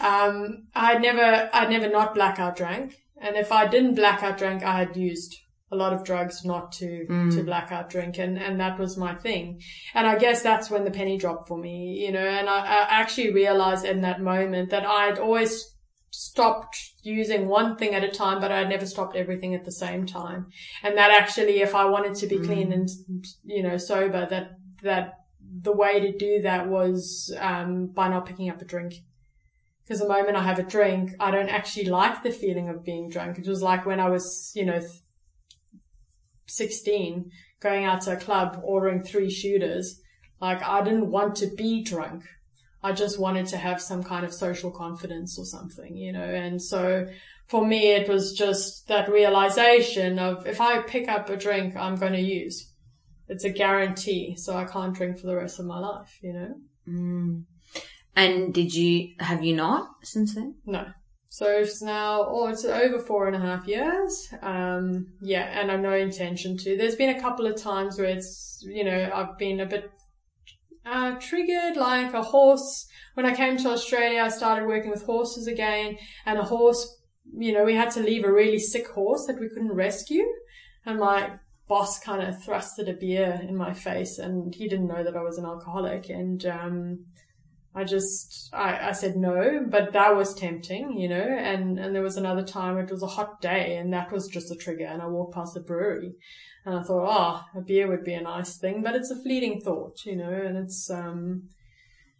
[0.00, 2.96] um, I'd never, I'd never not blackout drank.
[3.20, 5.36] And if I didn't blackout drink, I had used
[5.70, 7.34] a lot of drugs not to, mm.
[7.34, 8.18] to blackout drink.
[8.18, 9.60] And, and that was my thing.
[9.94, 12.86] And I guess that's when the penny dropped for me, you know, and I, I
[12.90, 15.74] actually realized in that moment that I'd always
[16.10, 20.06] stopped using one thing at a time, but I'd never stopped everything at the same
[20.06, 20.46] time.
[20.82, 22.74] And that actually, if I wanted to be clean mm.
[22.74, 25.17] and, you know, sober, that, that
[25.62, 28.94] the way to do that was, um, by not picking up a drink.
[29.84, 33.08] Because the moment I have a drink, I don't actually like the feeling of being
[33.08, 33.38] drunk.
[33.38, 34.80] It was like when I was, you know,
[36.46, 37.30] 16,
[37.60, 40.00] going out to a club, ordering three shooters.
[40.40, 42.24] Like I didn't want to be drunk.
[42.82, 46.62] I just wanted to have some kind of social confidence or something, you know, and
[46.62, 47.06] so
[47.48, 51.96] for me it was just that realization of if I pick up a drink, I'm
[51.96, 52.67] going to use.
[53.28, 56.54] It's a guarantee, so I can't drink for the rest of my life, you know?
[56.88, 57.44] Mm.
[58.16, 60.56] And did you, have you not since then?
[60.64, 60.86] No.
[61.28, 64.28] So it's now, oh, it's over four and a half years.
[64.42, 66.76] Um, yeah, and I've no intention to.
[66.76, 69.90] There's been a couple of times where it's, you know, I've been a bit
[70.86, 72.88] uh, triggered, like a horse.
[73.14, 76.96] When I came to Australia, I started working with horses again, and a horse,
[77.36, 80.24] you know, we had to leave a really sick horse that we couldn't rescue,
[80.86, 81.32] and my
[81.68, 85.22] boss kind of thrusted a beer in my face, and he didn't know that I
[85.22, 87.04] was an alcoholic, and um,
[87.74, 92.02] I just, I, I said no, but that was tempting, you know, and, and there
[92.02, 95.00] was another time it was a hot day and that was just a trigger and
[95.00, 96.14] I walked past the brewery
[96.64, 97.06] and I thought,
[97.54, 100.32] oh, a beer would be a nice thing, but it's a fleeting thought, you know,
[100.32, 101.50] and it's, um,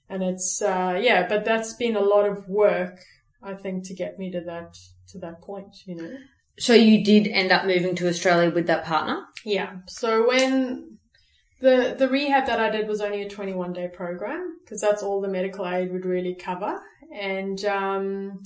[0.09, 3.01] and it's, uh, yeah, but that's been a lot of work,
[3.43, 4.79] I think, to get me to that,
[5.09, 6.19] to that point, you know.
[6.59, 9.23] So you did end up moving to Australia with that partner?
[9.45, 9.77] Yeah.
[9.87, 10.99] So when
[11.61, 15.21] the the rehab that I did was only a 21 day program because that's all
[15.21, 16.81] the medical aid would really cover,
[17.13, 18.43] and um,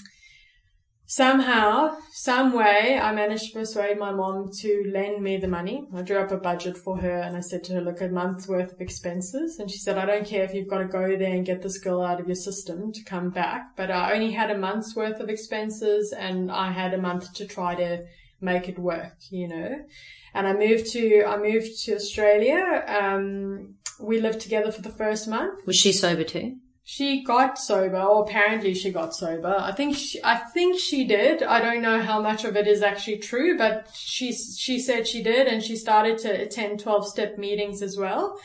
[1.13, 5.87] somehow, some way, I managed to persuade my mom to lend me the money.
[5.95, 8.49] I drew up a budget for her and I said to her, look, a month's
[8.49, 9.59] worth of expenses.
[9.59, 11.77] And she said, I don't care if you've got to go there and get this
[11.77, 15.21] girl out of your system to come back, but I only had a month's worth
[15.21, 18.05] of expenses and I had a month to try to
[18.43, 19.85] make it work, you know.
[20.35, 22.85] And I moved to, I moved to Australia.
[22.87, 25.67] Um, we lived together for the first month.
[25.67, 26.57] Was she sober too?
[26.85, 29.55] She got sober, or apparently she got sober.
[29.57, 31.43] I think she, I think she did.
[31.43, 35.23] I don't know how much of it is actually true, but she she said she
[35.23, 38.37] did, and she started to attend twelve step meetings as well.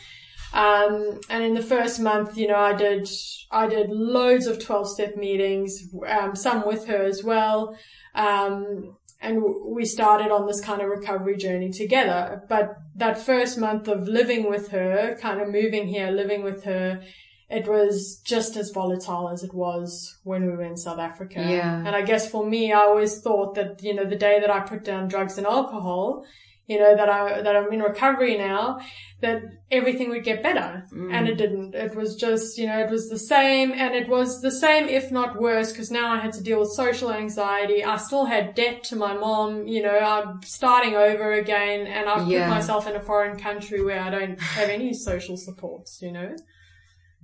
[0.54, 3.10] Um, and in the first month, you know, I did
[3.52, 7.76] I did loads of twelve step meetings, um, some with her as well.
[8.14, 12.44] Um, and we started on this kind of recovery journey together.
[12.48, 17.02] But that first month of living with her, kind of moving here, living with her,
[17.50, 21.40] it was just as volatile as it was when we were in South Africa.
[21.40, 21.78] Yeah.
[21.78, 24.60] And I guess for me, I always thought that, you know, the day that I
[24.60, 26.26] put down drugs and alcohol,
[26.68, 28.80] you know, that I, that I'm in recovery now,
[29.22, 29.42] that
[29.72, 30.84] everything would get better.
[30.94, 31.14] Mm.
[31.14, 31.74] And it didn't.
[31.74, 35.10] It was just, you know, it was the same and it was the same, if
[35.10, 37.86] not worse, because now I had to deal with social anxiety.
[37.86, 42.28] I still had debt to my mom, you know, I'm starting over again and I've
[42.28, 42.48] Yeah.
[42.48, 46.36] put myself in a foreign country where I don't have any social supports, you know?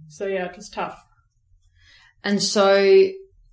[0.07, 0.97] So yeah, it was tough.
[2.23, 3.09] And so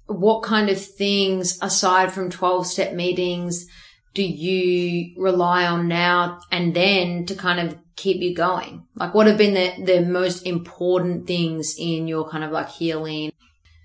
[0.06, 3.66] what kind of things aside from 12 step meetings
[4.14, 8.84] do you rely on now and then to kind of keep you going?
[8.94, 13.32] Like what have been the, the most important things in your kind of like healing?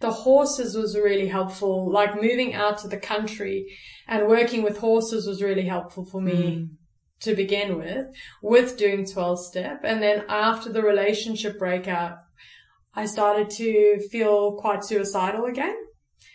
[0.01, 1.91] The horses was really helpful.
[1.91, 3.67] Like moving out to the country
[4.07, 6.69] and working with horses was really helpful for me mm.
[7.21, 8.07] to begin with,
[8.41, 9.81] with doing 12 step.
[9.83, 12.21] And then after the relationship breakup,
[12.95, 15.75] I started to feel quite suicidal again.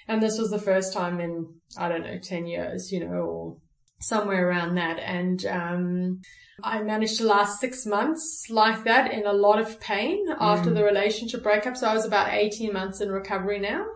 [0.07, 3.57] And this was the first time in, I don't know, 10 years, you know, or
[4.01, 4.98] somewhere around that.
[4.98, 6.20] And, um,
[6.62, 10.84] I managed to last six months like that in a lot of pain after the
[10.84, 11.76] relationship breakup.
[11.76, 13.86] So I was about 18 months in recovery now.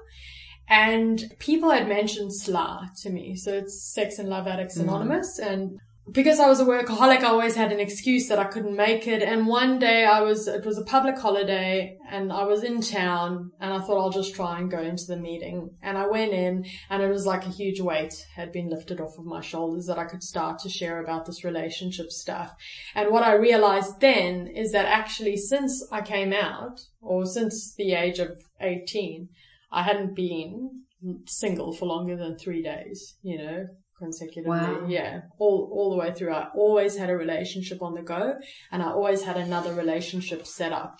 [0.68, 3.36] And people had mentioned SLA to me.
[3.36, 5.38] So it's Sex and Love Addicts Anonymous.
[5.38, 5.78] And
[6.10, 9.22] because I was a workaholic, I always had an excuse that I couldn't make it.
[9.22, 13.52] And one day I was, it was a public holiday and I was in town
[13.58, 15.70] and I thought I'll just try and go into the meeting.
[15.82, 19.18] And I went in and it was like a huge weight had been lifted off
[19.18, 22.52] of my shoulders that I could start to share about this relationship stuff.
[22.94, 27.94] And what I realized then is that actually since I came out or since the
[27.94, 29.30] age of 18,
[29.72, 30.82] I hadn't been
[31.26, 33.66] single for longer than three days, you know,
[33.98, 34.58] consecutively.
[34.58, 34.86] Wow.
[34.88, 35.22] Yeah.
[35.38, 36.32] All, all the way through.
[36.32, 38.34] I always had a relationship on the go
[38.70, 40.98] and I always had another relationship set up.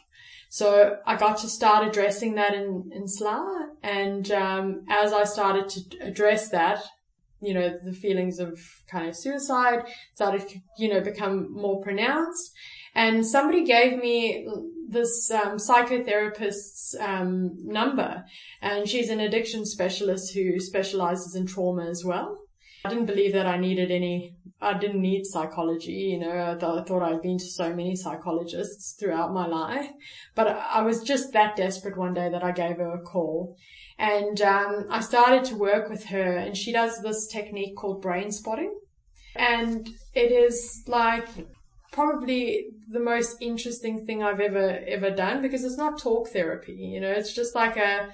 [0.48, 3.66] So I got to start addressing that in, in SLA.
[3.82, 6.84] And, um, as I started to address that,
[7.40, 9.80] you know, the feelings of kind of suicide
[10.14, 12.52] started to, you know, become more pronounced.
[12.94, 14.48] And somebody gave me
[14.88, 18.24] this um, psychotherapist's um, number,
[18.62, 22.38] and she's an addiction specialist who specializes in trauma as well.
[22.84, 26.62] I didn't believe that I needed any, I didn't need psychology, you know, I, th-
[26.64, 29.88] I thought I'd been to so many psychologists throughout my life,
[30.34, 33.56] but I was just that desperate one day that I gave her a call.
[33.98, 38.30] And um, I started to work with her, and she does this technique called brain
[38.30, 38.78] spotting.
[39.34, 41.28] And it is like
[41.90, 47.00] probably the most interesting thing I've ever, ever done because it's not talk therapy, you
[47.00, 48.10] know, it's just like a,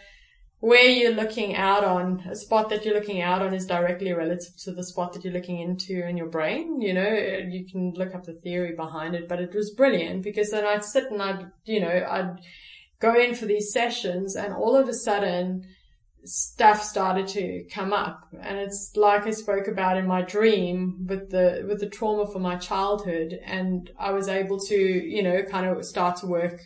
[0.61, 4.55] where you're looking out on, a spot that you're looking out on is directly relative
[4.59, 6.83] to the spot that you're looking into in your brain.
[6.83, 7.13] You know,
[7.49, 10.85] you can look up the theory behind it, but it was brilliant because then I'd
[10.85, 12.41] sit and I'd, you know, I'd
[13.01, 15.65] go in for these sessions and all of a sudden
[16.25, 18.29] stuff started to come up.
[18.43, 22.43] And it's like I spoke about in my dream with the, with the trauma from
[22.43, 23.39] my childhood.
[23.47, 26.61] And I was able to, you know, kind of start to work,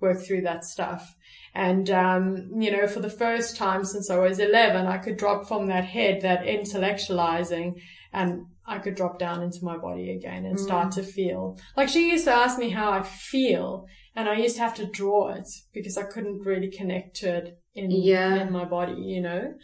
[0.00, 1.14] work through that stuff.
[1.56, 5.48] And, um, you know, for the first time since I was 11, I could drop
[5.48, 7.80] from that head, that intellectualizing,
[8.12, 11.58] and I could drop down into my body again and start to feel.
[11.74, 14.86] Like she used to ask me how I feel and I used to have to
[14.86, 18.42] draw it because I couldn't really connect to it in, Yeah.
[18.42, 19.54] in my body, you know?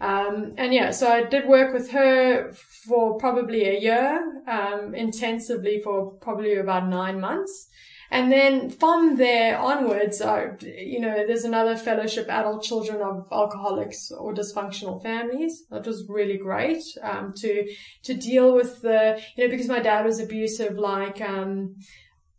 [0.00, 2.52] Um, and yeah, so I did work with her
[2.88, 7.68] for probably a year, um, intensively for probably about nine months.
[8.10, 14.10] And then from there onwards, I, you know, there's another fellowship, adult children of alcoholics
[14.10, 15.64] or dysfunctional families.
[15.70, 17.70] That was really great, um, to,
[18.04, 21.76] to deal with the, you know, because my dad was abusive, like, um,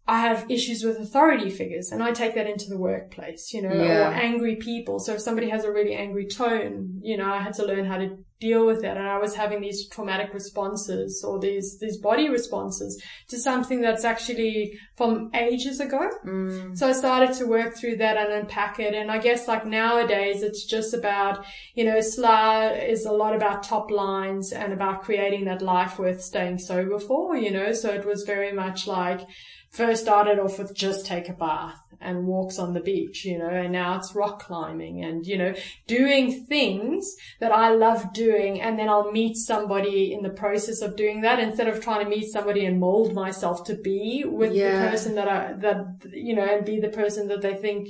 [0.07, 3.71] I have issues with authority figures and I take that into the workplace, you know,
[3.71, 4.09] Yeah.
[4.09, 4.97] or angry people.
[4.99, 7.97] So if somebody has a really angry tone, you know, I had to learn how
[7.99, 8.97] to deal with that.
[8.97, 14.05] And I was having these traumatic responses or these, these body responses to something that's
[14.05, 16.09] actually from ages ago.
[16.25, 16.77] Mm.
[16.77, 18.93] So I started to work through that and unpack it.
[18.93, 23.63] And I guess like nowadays it's just about, you know, SLA is a lot about
[23.63, 28.05] top lines and about creating that life worth staying sober for, you know, so it
[28.05, 29.21] was very much like,
[29.69, 33.49] first started off with just take a bath and walks on the beach, you know,
[33.49, 35.53] and now it's rock climbing and, you know,
[35.87, 38.61] doing things that I love doing.
[38.61, 42.09] And then I'll meet somebody in the process of doing that instead of trying to
[42.09, 44.71] meet somebody and mold myself to be with Yeah.
[44.83, 47.89] the person that I, that, you know, and be the person that they think,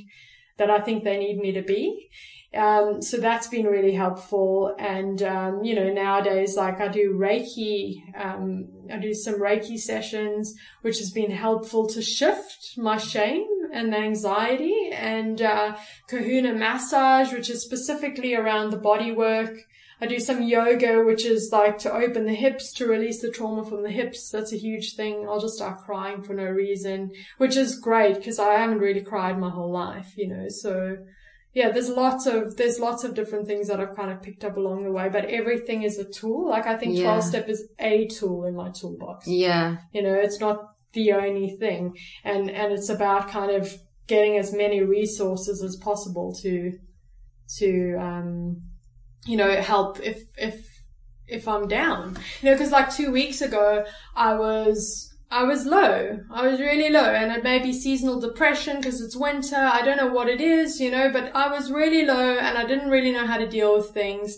[0.58, 2.10] that I think they need me to be.
[2.52, 4.76] Um, so that's been really helpful.
[4.80, 10.56] And, um, you know, nowadays, like I do Reiki, um, I do some Reiki sessions,
[10.82, 15.76] which has been helpful to shift my shame and anxiety and, uh,
[16.08, 19.54] kahuna massage, which is specifically around the body work.
[20.02, 23.66] I do some yoga, which is like to open the hips to release the trauma
[23.66, 24.30] from the hips.
[24.30, 25.28] That's a huge thing.
[25.28, 29.38] I'll just start crying for no reason, which is great because I haven't really cried
[29.38, 30.98] my whole life, you know, so
[31.54, 34.56] yeah, there's lots of, there's lots of different things that I've kind of picked up
[34.56, 36.48] along the way, but everything is a tool.
[36.48, 37.06] Like I think Yeah.
[37.06, 39.28] 12 step is a tool in my toolbox.
[39.28, 39.78] Yeah.
[39.92, 40.60] You know, it's not
[40.94, 41.98] the only thing.
[42.24, 43.74] And, and it's about kind of
[44.08, 46.78] getting as many resources as possible to,
[47.58, 48.62] to, um,
[49.26, 50.66] you know, help if, if,
[51.28, 52.18] if I'm down.
[52.42, 53.86] You know, cause like two weeks ago,
[54.16, 56.20] I was, I was low.
[56.32, 59.56] I was really low and it may be seasonal depression because it's winter.
[59.56, 62.66] I don't know what it is, you know, but I was really low and I
[62.66, 64.38] didn't really know how to deal with things.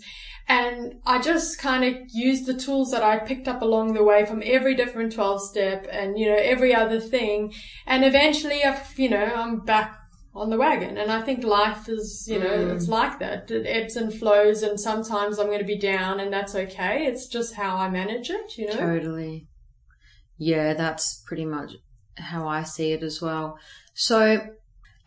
[0.52, 4.26] And I just kind of used the tools that I picked up along the way
[4.26, 7.54] from every different 12 step and, you know, every other thing.
[7.88, 9.98] And eventually I've, you know, I'm back
[10.36, 10.98] on the wagon.
[10.98, 12.76] And I think life is, you know, mm.
[12.76, 13.50] it's like that.
[13.50, 17.06] It ebbs and flows and sometimes I'm going to be down and that's okay.
[17.06, 18.76] It's just how I manage it, you know?
[18.76, 19.48] Totally.
[20.38, 21.76] Yeah, that's pretty much
[22.18, 23.58] how I see it as well.
[23.94, 24.42] So,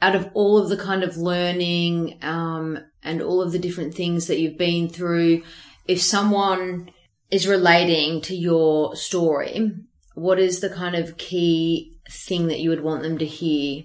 [0.05, 4.27] out of all of the kind of learning um, and all of the different things
[4.27, 5.43] that you've been through,
[5.89, 6.91] if someone
[7.31, 9.73] is relating to your story,
[10.15, 13.85] what is the kind of key thing that you would want them to hear?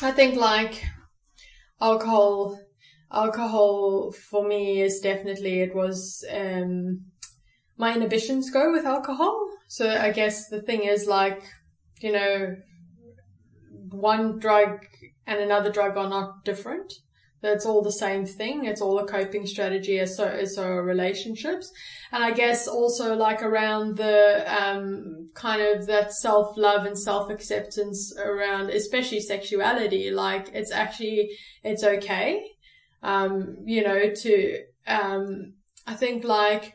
[0.00, 0.84] I think like
[1.80, 2.60] alcohol,
[3.10, 7.06] alcohol for me is definitely, it was, um,
[7.76, 9.36] my inhibitions go with alcohol.
[9.66, 11.42] So I guess the thing is like,
[12.00, 12.54] you know,
[13.90, 14.86] one drug
[15.26, 16.92] and another drug are not different.
[17.42, 18.66] That's all the same thing.
[18.66, 21.72] It's all a coping strategy as so, as so relationships.
[22.12, 28.68] And I guess also like around the, um, kind of that self-love and self-acceptance around,
[28.70, 31.30] especially sexuality, like it's actually,
[31.64, 32.42] it's okay.
[33.02, 35.54] Um, you know, to, um,
[35.86, 36.74] I think like,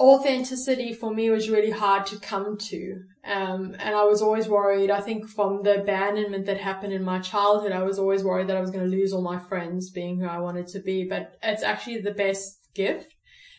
[0.00, 2.96] authenticity for me was really hard to come to.
[3.26, 7.20] Um, and I was always worried, I think from the abandonment that happened in my
[7.20, 10.20] childhood, I was always worried that I was going to lose all my friends being
[10.20, 11.04] who I wanted to be.
[11.08, 13.14] But it's actually the best gift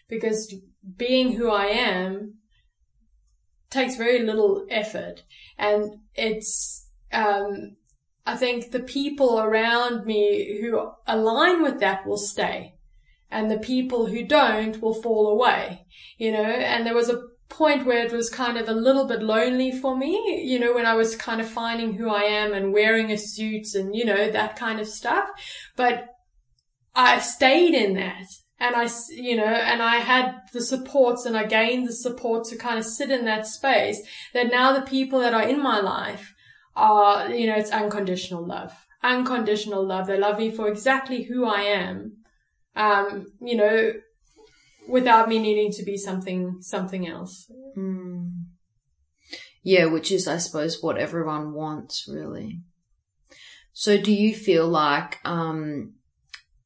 [0.07, 0.53] because
[0.97, 2.35] being who I am
[3.71, 5.23] takes very little effort.
[5.57, 7.75] And it's, um,
[8.23, 12.75] I think the people around me who align with that will stay.
[13.31, 15.87] And the people who don't will fall away,
[16.19, 19.21] you know, and there was a point where it was kind of a little bit
[19.21, 22.73] lonely for me, you know, when I was kind of finding who I am and
[22.73, 25.29] wearing a suit and, you know, that kind of stuff.
[25.75, 26.09] But
[26.95, 28.25] I stayed in that
[28.59, 32.57] and I, you know, and I had the supports and I gained the support to
[32.57, 34.01] kind of sit in that space
[34.33, 36.33] that now the people that are in my life
[36.75, 38.73] are, you know, it's unconditional love.
[39.03, 40.07] Unconditional love.
[40.07, 42.17] They love me for exactly who I am
[42.75, 43.93] um, you know,
[44.87, 47.51] without me needing to be something, something else.
[49.63, 52.61] Yeah, which is, I suppose, what everyone wants, really.
[53.73, 55.95] So do you feel like, um,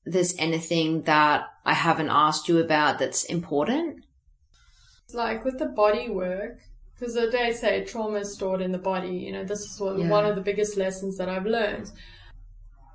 [0.06, 4.04] there's anything that I haven't asked you about that's important?
[5.14, 6.60] Like with the body work,
[6.94, 9.16] because they say trauma is stored in the body.
[9.18, 10.10] You know, this is one, Yeah.
[10.10, 11.92] one of the biggest lessons that I've learned.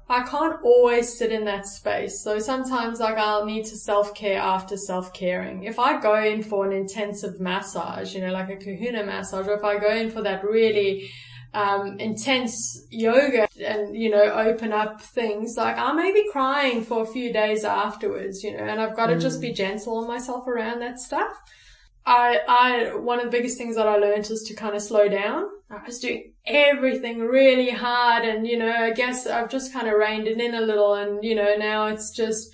[0.08, 2.22] I can't always sit in that space.
[2.22, 5.64] So sometimes like I'll need to self-care after self-caring.
[5.64, 9.54] If I go in for an intensive massage, you know, like a kahuna massage, or
[9.54, 11.10] if I go in for that really
[11.54, 17.02] um, intense yoga and, you know, open up things, like I may be crying for
[17.02, 20.46] a few days afterwards, you know, and I've got to just be gentle on myself
[20.46, 21.32] around that stuff.
[22.06, 25.08] I, I, one of the biggest things that I learned is to kind of slow
[25.08, 25.44] down.
[25.70, 29.94] I was doing everything really hard and, you know, I guess I've just kind of
[29.94, 32.50] reined it in a little and, you know, now it's just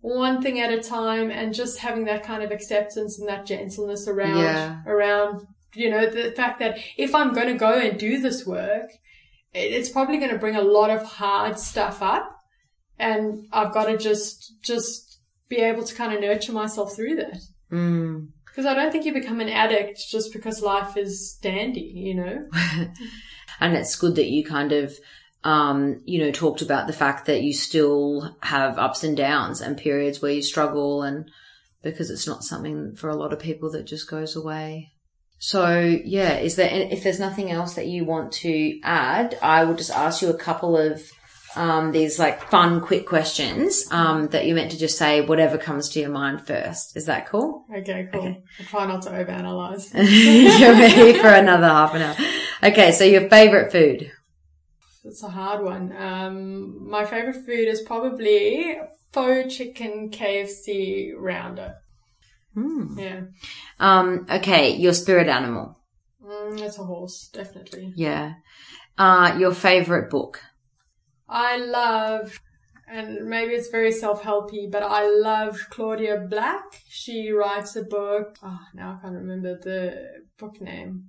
[0.00, 4.08] one thing at a time and just having that kind of acceptance and that gentleness
[4.08, 4.80] around, Yeah.
[4.86, 5.42] around,
[5.74, 8.88] you know, the fact that if I'm going to go and do this work,
[9.52, 12.34] it- it's probably going to bring a lot of hard stuff up
[12.98, 17.38] and I've got to just, just be able to kind of nurture myself through that.
[17.70, 18.28] Mm.
[18.56, 22.48] Because I don't think you become an addict just because life is dandy, you know?
[23.60, 24.94] And it's good that you kind of,
[25.44, 29.76] um, you know, talked about the fact that you still have ups and downs and
[29.76, 31.30] periods where you struggle and
[31.82, 34.92] because it's not something for a lot of people that just goes away.
[35.38, 39.74] So yeah, is there, if there's nothing else that you want to add, I will
[39.74, 41.02] just ask you a couple of,
[41.56, 45.90] um, these like fun, quick questions, um, that you're meant to just say whatever comes
[45.90, 46.96] to your mind first.
[46.96, 47.64] Is that cool?
[47.74, 48.20] Okay, cool.
[48.20, 48.42] Okay.
[48.60, 49.92] I try not to overanalyze.
[50.60, 52.16] you're ready for another half an hour.
[52.62, 52.92] Okay.
[52.92, 54.12] So your favorite food?
[55.06, 55.94] it's a hard one.
[55.96, 58.76] Um, my favorite food is probably
[59.12, 61.76] faux chicken KFC rounder.
[62.54, 62.98] Hmm.
[62.98, 63.20] Yeah.
[63.78, 65.78] Um, okay, your spirit animal.
[66.24, 67.92] Mm, it's a horse, definitely.
[67.94, 68.34] Yeah.
[68.98, 70.40] Uh, your favorite book.
[71.28, 72.38] I love,
[72.88, 76.82] and maybe it's very self-helpy, but I love Claudia Black.
[76.88, 78.36] She writes a book.
[78.42, 81.04] Oh, now I can't remember the book name.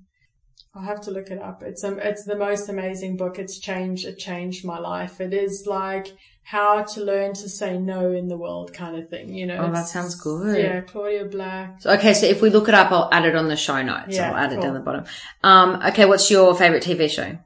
[0.74, 1.64] I'll have to look it up.
[1.64, 3.40] It's um, it's the most amazing book.
[3.40, 4.06] It's changed.
[4.06, 5.20] It changed my life.
[5.20, 6.08] It is like
[6.44, 9.34] how to learn to say no in the world kind of thing.
[9.34, 9.58] You know.
[9.58, 10.58] Oh, that sounds good.
[10.58, 11.82] Yeah, Claudia Black.
[11.82, 14.16] So, okay, so if we look it up, I'll add it on the show notes.
[14.16, 15.06] Yeah, I'll add it down the bottom.
[15.44, 17.38] Um, okay, what's your favorite TV show?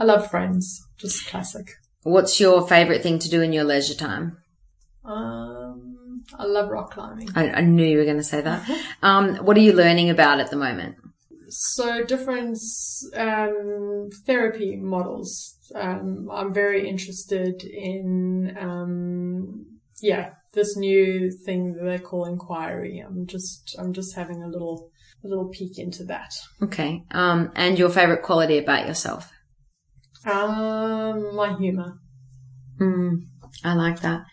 [0.00, 0.84] I love Friends.
[1.02, 1.66] Just classic.
[2.04, 4.38] What's your favorite thing to do in your leisure time?
[5.04, 7.28] Um, I love rock climbing.
[7.34, 8.70] I, I knew you were going to say that.
[9.02, 10.94] Um, what are you learning about at the moment?
[11.48, 12.56] So different
[13.16, 15.56] um, therapy models.
[15.74, 19.66] Um, I'm very interested in, um,
[20.00, 23.00] yeah, this new thing that they call inquiry.
[23.00, 24.92] I'm just, I'm just having a little,
[25.24, 26.32] a little peek into that.
[26.62, 27.02] Okay.
[27.10, 29.32] Um, and your favorite quality about yourself?
[30.24, 31.98] Um, my humor.
[32.78, 33.16] Hmm.
[33.64, 34.24] I like that.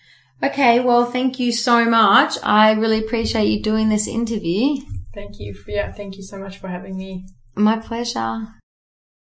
[0.42, 0.80] Okay.
[0.80, 2.36] Well, thank you so much.
[2.44, 4.78] I really appreciate you doing this interview.
[5.14, 5.54] Thank you.
[5.54, 7.26] For, yeah, thank you so much for having me.
[7.56, 8.48] My pleasure.